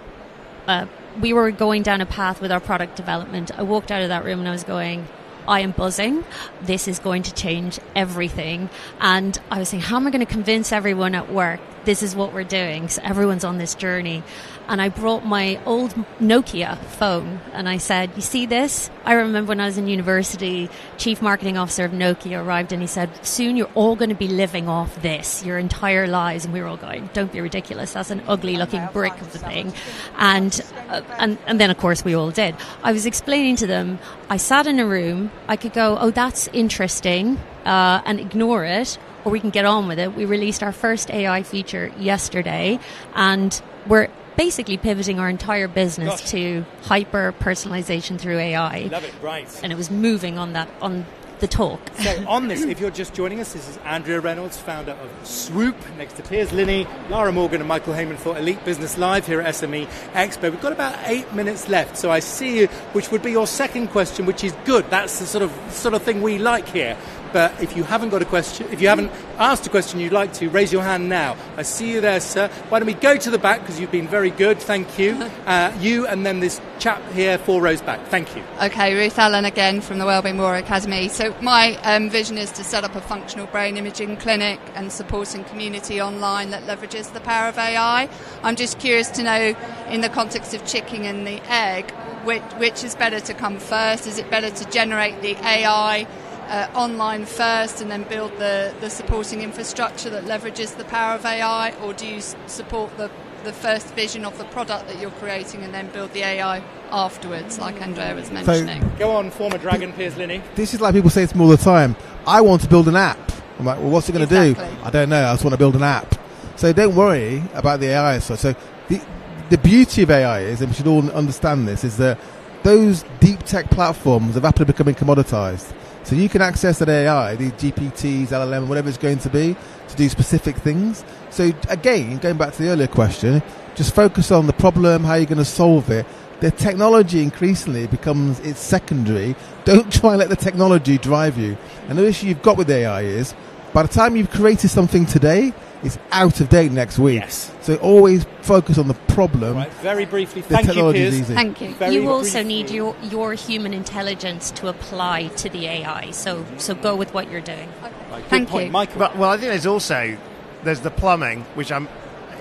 [0.68, 0.86] uh,
[1.20, 3.52] we were going down a path with our product development.
[3.58, 5.08] I walked out of that room and I was going.
[5.48, 6.24] I am buzzing.
[6.62, 8.70] This is going to change everything.
[9.00, 12.16] And I was saying, how am I going to convince everyone at work this is
[12.16, 12.88] what we're doing?
[12.90, 14.24] So everyone's on this journey.
[14.68, 18.90] And I brought my old Nokia phone and I said, You see this?
[19.04, 22.88] I remember when I was in university, chief marketing officer of Nokia arrived and he
[22.88, 26.46] said, Soon you're all going to be living off this your entire lives.
[26.46, 27.94] And we were all going, Don't be ridiculous.
[27.94, 29.74] That's an ugly looking brick of the thing.
[30.18, 32.56] And, uh, and, and then, of course, we all did.
[32.84, 34.00] I was explaining to them,
[34.30, 38.98] I sat in a room, I could go, Oh, that's interesting, uh, and ignore it
[39.24, 40.16] or we can get on with it.
[40.16, 42.80] We released our first AI feature yesterday,
[43.14, 46.32] and we're basically pivoting our entire business Gosh.
[46.32, 48.90] to hyper personalization through AI.
[48.92, 49.60] Love it, right.
[49.64, 51.06] And it was moving on that on
[51.42, 51.82] the talk.
[52.00, 55.76] So on this, if you're just joining us, this is Andrea Reynolds, founder of Swoop,
[55.98, 59.54] next to Piers Linney, Lara Morgan and Michael Hayman for Elite Business Live here at
[59.56, 60.52] SME Expo.
[60.52, 63.88] We've got about eight minutes left, so I see you, which would be your second
[63.88, 64.90] question, which is good.
[64.90, 66.96] That's the sort of sort of thing we like here.
[67.34, 70.34] But if you haven't got a question, if you haven't asked a question you'd like
[70.34, 71.38] to, raise your hand now.
[71.58, 72.50] I see you there, sir.
[72.70, 74.60] Why don't we go to the back because you've been very good.
[74.60, 75.18] Thank you.
[75.42, 78.06] Uh, you and then this chap here, four rows back.
[78.08, 78.44] Thank you.
[78.62, 81.10] Okay, Ruth Allen again from the Wellbeing War Academy.
[81.10, 85.44] So my um, vision is to set up a functional brain imaging clinic and supporting
[85.46, 88.08] community online that leverages the power of AI.
[88.44, 89.56] I'm just curious to know,
[89.90, 91.92] in the context of chicken and the egg,
[92.24, 94.08] which, which is better to come first?
[94.08, 96.08] Is it better to generate the AI?
[96.52, 101.26] Uh, online first and then build the, the supporting infrastructure that leverages the power of
[101.26, 103.10] AI, or do you s- support the,
[103.46, 107.58] the first vision of the product that you're creating and then build the AI afterwards,
[107.58, 108.84] like Andrea was mentioning?
[109.00, 110.42] Go on, former Dragon, Piers Linney.
[110.56, 111.96] This is like people say to me all the time.
[112.28, 113.32] I want to build an app.
[113.58, 114.76] I'm like, well, what's it going to Exactly.
[114.76, 114.84] do?
[114.84, 115.24] I don't know.
[115.26, 116.16] I just want to build an app.
[116.58, 118.40] So don't worry about the AI stuff.
[118.40, 118.56] So
[118.90, 119.02] the
[119.50, 122.20] the beauty of AI is, and we should all understand this, is that
[122.64, 125.74] those deep tech platforms are rapidly becoming commoditized.
[126.04, 129.56] So you can access that AI, the GPTs, LLM, whatever it's going to be,
[129.88, 131.06] to do specific things.
[131.30, 133.42] So again, going back to the earlier question,
[133.76, 136.06] just focus on the problem, how you're going to solve it.
[136.40, 139.36] The technology increasingly becomes it's secondary.
[139.64, 141.56] Don't try and let the technology drive you.
[141.88, 143.36] And the issue you've got with AI is,
[143.74, 145.54] by the time you've created something today,
[145.84, 147.22] it's out of date next week.
[147.22, 147.52] Yes.
[147.62, 149.56] So always focus on the problem.
[149.56, 150.42] Right, very briefly.
[150.42, 151.20] The Thank you, Piers.
[151.20, 151.34] easy.
[151.34, 151.74] Thank you.
[151.76, 152.44] Very you also briefly.
[152.44, 156.12] need your, your human intelligence to apply to the AI.
[156.12, 157.70] So so go with what you're doing.
[157.82, 158.66] Right, good Thank point.
[158.68, 158.72] you.
[158.72, 159.00] Michael.
[159.00, 160.18] But, well, I think there's also
[160.64, 161.88] there's the plumbing, which I'm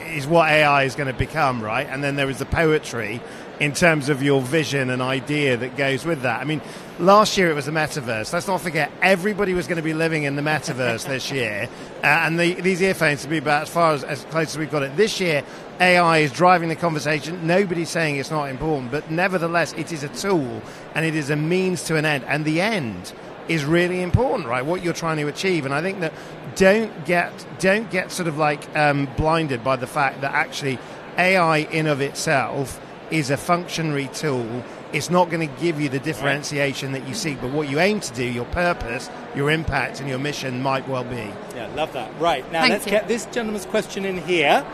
[0.07, 1.87] is what AI is going to become, right?
[1.87, 3.21] And then there is the poetry
[3.61, 6.41] in terms of your vision and idea that goes with that.
[6.41, 6.63] I mean,
[6.99, 8.33] last year it was the metaverse.
[8.33, 11.69] Let's not forget everybody was going to be living in the metaverse this year,
[12.03, 14.71] uh, and the, these earphones will be about as far as, as close as we've
[14.71, 14.97] got it.
[14.97, 15.45] This year,
[15.79, 17.47] AI is driving the conversation.
[17.47, 20.63] Nobody's saying it's not important, but nevertheless, it is a tool
[20.95, 23.13] and it is a means to an end, and the end
[23.47, 24.65] is really important, right?
[24.65, 26.15] What you're trying to achieve, and I think that
[26.57, 30.79] don't get don't get sort of like um, blinded by the fact that actually
[31.19, 32.81] AI in of itself
[33.11, 34.65] is a functionary tool.
[34.93, 38.01] It's not going to give you the differentiation that you seek, but what you aim
[38.01, 41.33] to do, your purpose, your impact, and your mission might well be.
[41.55, 42.11] Yeah, love that.
[42.21, 42.91] Right, now Thank let's you.
[42.91, 44.67] get this gentleman's question in here,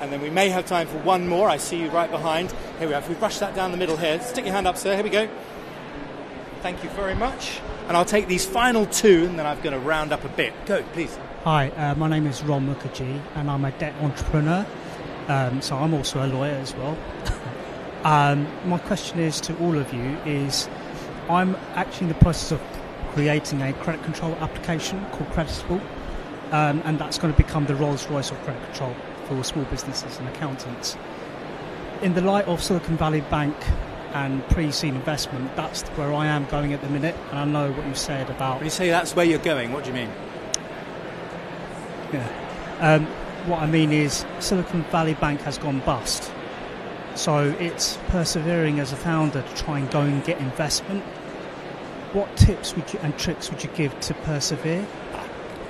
[0.00, 1.48] and then we may have time for one more.
[1.48, 2.52] I see you right behind.
[2.78, 2.98] Here we are.
[2.98, 4.94] If we rush that down the middle here, stick your hand up, sir.
[4.94, 5.28] Here we go.
[6.62, 7.60] Thank you very much.
[7.88, 10.52] And I'll take these final two, and then I'm going to round up a bit.
[10.66, 11.18] Go, please.
[11.44, 14.64] Hi, uh, my name is Ron Mukherjee, and I'm a debt entrepreneur.
[15.28, 16.96] Um, so I'm also a lawyer as well.
[18.04, 20.68] um, my question is to all of you: is
[21.28, 22.60] I'm actually in the process of
[23.12, 25.80] creating a credit control application called Creditable,
[26.50, 28.94] um, and that's going to become the Rolls Royce of credit control
[29.26, 30.96] for small businesses and accountants.
[32.02, 33.56] In the light of Silicon Valley Bank
[34.14, 37.86] and pre-seed investment, that's where I am going at the minute, and I know what
[37.86, 38.56] you said about.
[38.56, 40.10] When you say that's where you're going, what do you mean?
[42.12, 42.28] Yeah.
[42.80, 43.06] Um,
[43.46, 46.32] what I mean is Silicon Valley Bank has gone bust.
[47.14, 51.02] So it's persevering as a founder to try and go and get investment.
[52.12, 54.86] What tips would you, and tricks would you give to persevere?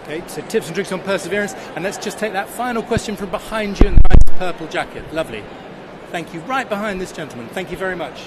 [0.02, 1.54] Okay, so tips and tricks on perseverance.
[1.74, 5.12] And let's just take that final question from behind you in the nice purple jacket.
[5.12, 5.44] Lovely.
[6.10, 6.40] Thank you.
[6.40, 7.48] Right behind this gentleman.
[7.48, 8.22] Thank you very much.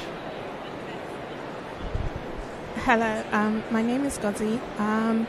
[2.77, 4.59] Hello, um, my name is Gozi.
[4.79, 5.27] Um,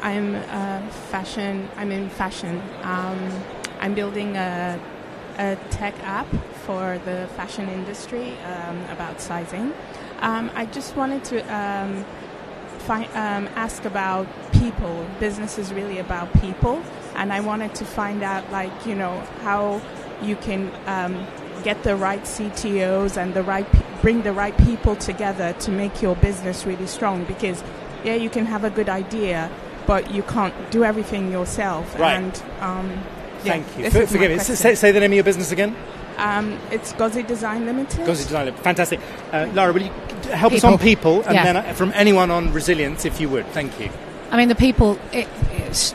[0.00, 1.68] I'm a fashion.
[1.76, 2.60] I'm in fashion.
[2.82, 3.42] Um,
[3.80, 4.80] I'm building a,
[5.38, 6.26] a, tech app
[6.66, 9.72] for the fashion industry um, about sizing.
[10.20, 12.04] Um, I just wanted to um,
[12.80, 13.08] fi-
[13.54, 15.06] ask about people.
[15.20, 16.82] Business is really about people,
[17.14, 19.80] and I wanted to find out, like you know, how
[20.22, 20.70] you can
[21.62, 26.02] get the right CTOs and the right pe- bring the right people together to make
[26.02, 27.24] your business really strong.
[27.24, 27.62] Because
[28.04, 29.50] yeah, you can have a good idea,
[29.86, 31.98] but you can't do everything yourself.
[31.98, 32.14] Right.
[32.14, 32.88] And um,
[33.40, 33.90] Thank yeah, you.
[33.90, 34.38] For, forgive me.
[34.38, 35.76] Say, say the name of your business again.
[36.16, 38.00] Um, it's Gozi Design Limited.
[38.06, 38.64] Gozi Design Limited.
[38.64, 39.00] Fantastic.
[39.32, 39.90] Uh, Lara, will you
[40.32, 40.72] help us People.
[40.72, 41.44] on people and Yeah.
[41.44, 43.46] then uh, from anyone on resilience, if you would?
[43.48, 43.90] Thank you.
[44.30, 45.94] I mean, the people, it, it's,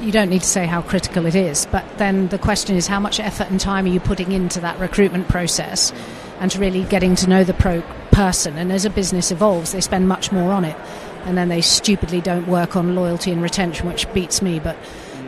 [0.00, 3.00] you don't need to say how critical it is, but then the question is how
[3.00, 5.92] much effort and time are you putting into that recruitment process
[6.38, 7.82] and to really getting to know the pro
[8.12, 8.56] person.
[8.58, 10.76] And as a business evolves, they spend much more on it.
[11.24, 14.76] And then they stupidly don't work on loyalty and retention, which beats me, but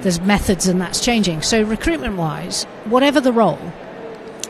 [0.03, 1.43] there's methods and that's changing.
[1.43, 3.59] So, recruitment wise, whatever the role,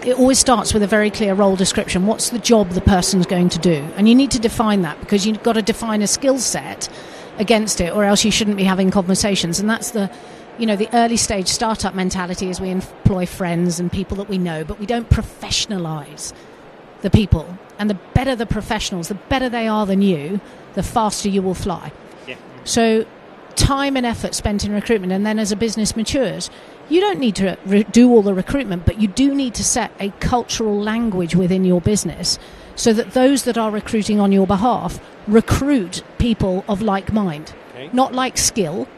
[0.04, 2.06] it always starts with a very clear role description.
[2.06, 3.74] What's the job the person's going to do?
[3.96, 6.88] And you need to define that because you've got to define a skill set
[7.38, 9.60] against it, or else you shouldn't be having conversations.
[9.60, 10.10] And that's the,
[10.58, 14.38] you know, the early stage startup mentality is we employ friends and people that we
[14.38, 16.32] know, but we don't professionalize
[17.02, 17.58] the people.
[17.78, 20.40] And the better the professionals, the better they are than you,
[20.74, 21.92] the faster you will fly.
[22.26, 22.36] Yeah.
[22.64, 23.06] So,
[23.60, 26.50] time and effort spent in recruitment, and then as a business matures,
[26.88, 29.92] you don't need to re- do all the recruitment, but you do need to set
[30.00, 32.38] a cultural language within your business
[32.74, 34.98] so that those that are recruiting on your behalf
[35.28, 37.90] recruit people of like mind, Okay.
[37.92, 38.88] not like skill,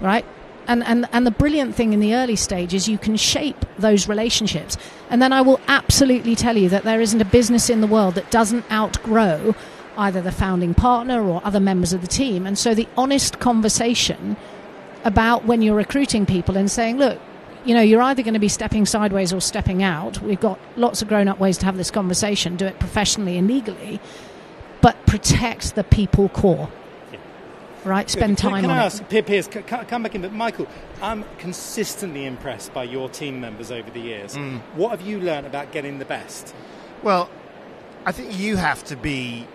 [0.00, 0.24] right?
[0.66, 4.08] And, and, and the brilliant thing in the early stage is you can shape those
[4.08, 4.76] relationships.
[5.10, 8.14] And then I will absolutely tell you that there isn't a business in the world
[8.14, 9.54] that doesn't outgrow
[9.96, 12.46] either the founding partner or other members of the team.
[12.46, 14.36] And so the honest conversation
[15.04, 17.20] about when you're recruiting people and saying, look,
[17.64, 20.20] you know, you're either going to be stepping sideways or stepping out.
[20.20, 23.48] We've got lots of grown up ways to have this conversation, do it professionally and
[23.48, 24.00] legally,
[24.80, 26.68] but protect the people core.
[27.84, 28.08] Right?
[28.08, 30.32] Spend Can- time can on I ask, Pier- Piers, c- c- come back in, but
[30.32, 30.66] Michael,
[31.02, 34.36] I'm consistently impressed by your team members over the years.
[34.36, 34.60] Mm.
[34.74, 36.54] What have you learned about getting the best?
[37.02, 37.28] Well,
[38.06, 39.46] I think you have to be,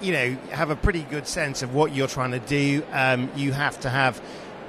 [0.00, 2.82] you know, have a pretty good sense of what you're trying to do.
[2.92, 4.20] Um, you have to have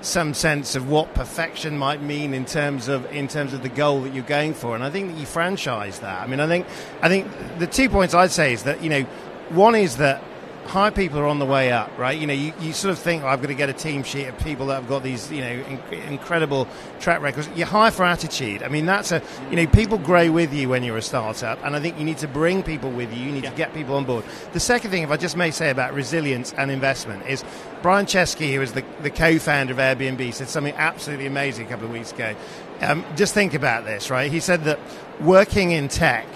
[0.02, 4.02] some sense of what perfection might mean in terms of in terms of the goal
[4.02, 4.76] that you're going for.
[4.76, 6.22] And I think that you franchise that.
[6.22, 6.68] I mean, I think
[7.02, 7.28] I think
[7.60, 9.02] the two points I'd say is that you know,
[9.50, 10.24] one is that
[10.68, 12.18] high people are on the way up, right?
[12.18, 14.26] You know, you, you sort of think, oh, I've got to get a team sheet
[14.26, 16.68] of people that have got these, you know, inc- incredible
[16.99, 17.49] track records.
[17.55, 18.63] You hire for attitude.
[18.63, 21.76] I mean, that's a, you know, people grow with you when you're a startup, and
[21.76, 23.24] I think you need to bring people with you.
[23.24, 24.26] You need to get people on board.
[24.53, 27.43] The second thing, if I just may say about resilience and investment, is
[27.82, 31.86] Brian Chesky, who is the, the co-founder of Airbnb, said something absolutely amazing a couple
[31.86, 32.36] of weeks ago.
[32.82, 34.32] Um, just think about this, right?
[34.32, 34.80] He said that
[35.22, 36.28] working in tech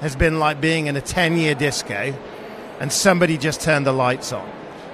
[0.00, 2.14] has been like being in a 10-year disco
[2.82, 4.50] and somebody just turned the lights on.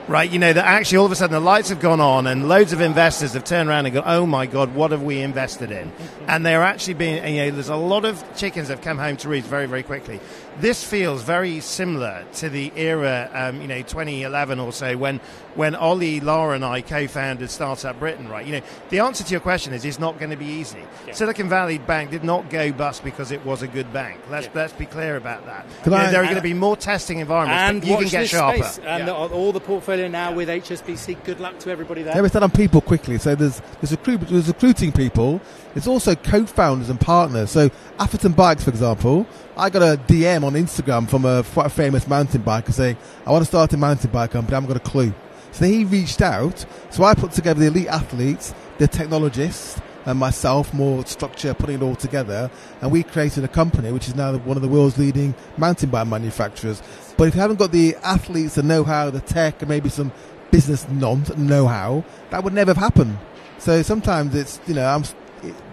[0.09, 2.49] Right, you know, that actually all of a sudden the lights have gone on and
[2.49, 5.70] loads of investors have turned around and gone, oh my God, what have we invested
[5.70, 5.91] in?
[6.26, 9.16] And they're actually being, you know, there's a lot of chickens that have come home
[9.18, 10.20] to roost very, very quickly.
[10.61, 15.20] This feels very similar to the era, um, you know, 2011 or so when,
[15.54, 18.44] when Oli, Lara and I co-founded Startup Britain, right?
[18.44, 20.82] You know, the answer to your question is it's not going to be easy.
[21.12, 24.20] Silicon Valley Bank did not go bust because it was a good bank.
[24.30, 25.64] Let's, let's be clear about that.
[25.84, 28.09] Can You know, there are going to be more testing environments, and but you can
[28.09, 28.62] get this sharper.
[28.64, 28.78] space.
[28.84, 29.12] And Yeah.
[29.12, 31.22] all, all the portfolio now with HSBC.
[31.24, 32.14] Good luck to everybody there.
[32.14, 33.18] Let me start on people quickly.
[33.18, 35.40] So there's there's, recruit, there's recruiting people.
[35.78, 37.52] There's also co-founders and partners.
[37.52, 37.70] So
[38.00, 42.42] Atherton Bikes, for example, I got a DM on Instagram from a quite famous mountain
[42.42, 44.54] biker saying, "I want to start a mountain bike company.
[44.54, 45.14] I haven't got a clue."
[45.52, 46.66] So he reached out.
[46.90, 51.82] So I put together the elite athletes, the technologists, and myself, more structure, putting it
[51.82, 52.50] all together,
[52.82, 56.08] and we created a company which is now one of the world's leading mountain bike
[56.08, 56.82] manufacturers.
[57.16, 60.10] But if you haven't got the athletes, the know-how, the tech, and maybe some
[60.50, 63.16] business non know-how, that would never have happened.
[63.58, 65.04] So sometimes it's you know I'm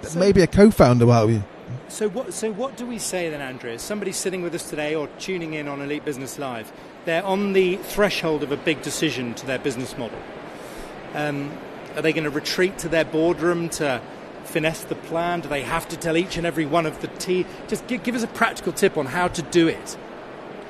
[0.03, 1.43] so, maybe a co-founder might be.
[1.87, 2.33] So what?
[2.33, 3.79] So what do we say then, Andrea?
[3.79, 6.71] Somebody sitting with us today or tuning in on Elite Business Live,
[7.05, 10.19] they're on the threshold of a big decision to their business model.
[11.13, 11.51] Um,
[11.95, 14.01] are they going to retreat to their boardroom to
[14.43, 15.41] finesse the plan?
[15.41, 17.45] Do they have to tell each and every one of the team?
[17.67, 19.97] Just give, give us a practical tip on how to do it.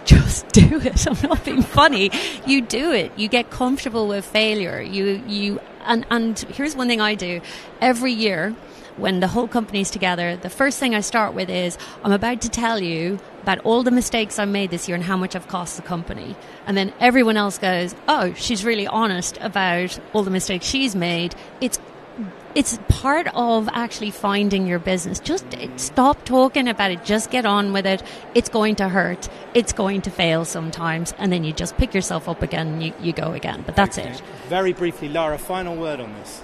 [0.05, 1.07] Just do it.
[1.07, 2.11] I'm not being funny.
[2.45, 3.11] You do it.
[3.17, 4.79] You get comfortable with failure.
[4.81, 7.41] You you and and here's one thing I do
[7.81, 8.55] every year
[8.97, 12.49] when the whole company's together, the first thing I start with is I'm about to
[12.49, 15.75] tell you about all the mistakes I made this year and how much I've cost
[15.75, 16.35] the company.
[16.65, 21.35] And then everyone else goes, Oh, she's really honest about all the mistakes she's made.
[21.61, 21.79] It's
[22.55, 25.19] it's part of actually finding your business.
[25.19, 27.03] Just stop talking about it.
[27.03, 28.01] Just get on with it.
[28.33, 29.27] It's going to hurt.
[29.53, 31.13] It's going to fail sometimes.
[31.17, 33.63] And then you just pick yourself up again and you, you go again.
[33.65, 34.09] But that's okay.
[34.09, 34.21] it.
[34.47, 36.41] Very briefly, Lara, final word on this.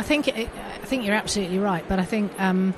[0.00, 0.46] I think I
[0.86, 2.72] think you're absolutely right, but I think um,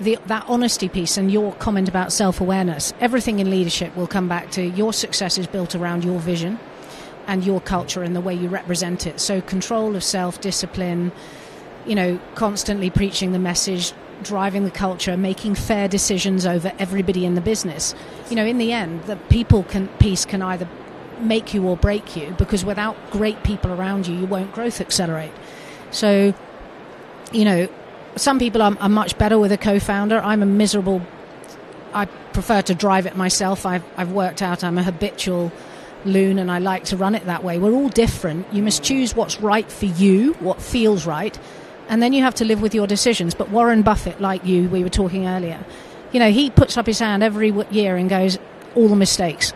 [0.00, 4.26] the, that honesty piece and your comment about self awareness, everything in leadership will come
[4.26, 6.58] back to your success is built around your vision
[7.26, 9.20] and your culture and the way you represent it.
[9.20, 11.12] So control of self, discipline,
[11.84, 17.34] you know, constantly preaching the message, driving the culture, making fair decisions over everybody in
[17.34, 17.94] the business.
[18.30, 20.66] You know, in the end, the people can piece can either
[21.20, 25.32] make you or break you because without great people around you, you won't growth accelerate.
[25.94, 26.34] So,
[27.32, 27.68] you know,
[28.16, 30.18] some people are, are much better with a co-founder.
[30.18, 31.02] I'm a miserable.
[31.92, 33.64] I prefer to drive it myself.
[33.64, 35.52] I've I've worked out I'm a habitual
[36.04, 37.58] loon and I like to run it that way.
[37.58, 38.52] We're all different.
[38.52, 41.38] You must choose what's right for you, what feels right,
[41.88, 43.34] and then you have to live with your decisions.
[43.34, 45.64] But Warren Buffett, like you, we were talking earlier,
[46.12, 48.38] you know, he puts up his hand every year and goes,
[48.74, 49.52] all the mistakes.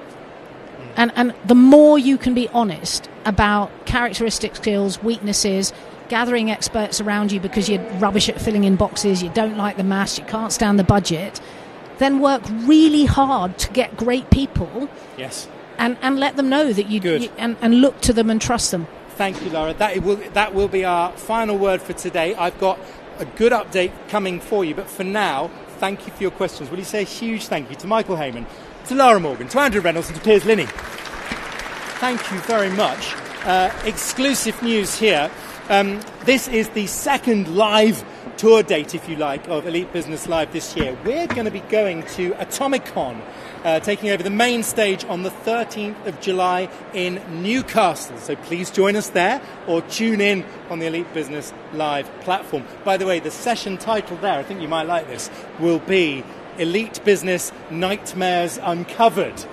[0.96, 5.72] And, and the more you can be honest about characteristic skills, weaknesses,
[6.08, 9.84] gathering experts around you because you're rubbish at filling in boxes, you don't like the
[9.84, 11.40] maths, you can't stand the budget,
[11.98, 14.88] then work really hard to get great people.
[15.16, 15.48] Yes.
[15.78, 18.72] And, and let them know that you, you and, and look to them and trust
[18.72, 18.88] them.
[19.10, 19.74] Thank you, Lara.
[19.74, 22.34] That will, that will be our final word for today.
[22.34, 22.78] I've got
[23.18, 26.70] a good update coming for you, but for now, thank you for your questions.
[26.70, 28.46] Will you say a huge thank you to Michael Hayman,
[28.86, 30.66] to Lara Morgan, to Andrea Reynolds, and to Piers Linney?
[32.00, 33.14] Thank you very much.
[33.44, 35.30] Uh, exclusive news here.
[35.70, 38.02] Um, this is the second live
[38.38, 40.96] tour date, if you like, of Elite Business Live this year.
[41.04, 43.20] We're going to be going to Atomicon,
[43.64, 48.16] uh, taking over the main stage on the 13th of July in Newcastle.
[48.16, 52.64] So please join us there or tune in on the Elite Business Live platform.
[52.82, 56.24] By the way, the session title there, I think you might like this, will be
[56.56, 59.44] Elite Business Nightmares Uncovered.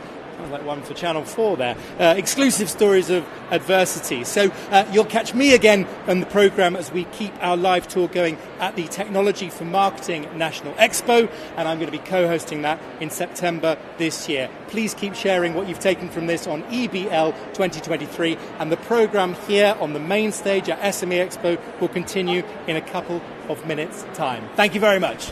[0.45, 1.75] Sounds like one for Channel 4 there.
[1.99, 4.23] Uh, exclusive stories of adversity.
[4.23, 8.07] So uh, you'll catch me again on the programme as we keep our live tour
[8.07, 11.27] going at the Technology for Marketing National Expo,
[11.57, 14.47] and I'm going to be co hosting that in September this year.
[14.67, 19.75] Please keep sharing what you've taken from this on EBL 2023, and the programme here
[19.79, 23.19] on the main stage at SME Expo will continue in a couple
[23.49, 24.47] of minutes' time.
[24.55, 25.31] Thank you very much.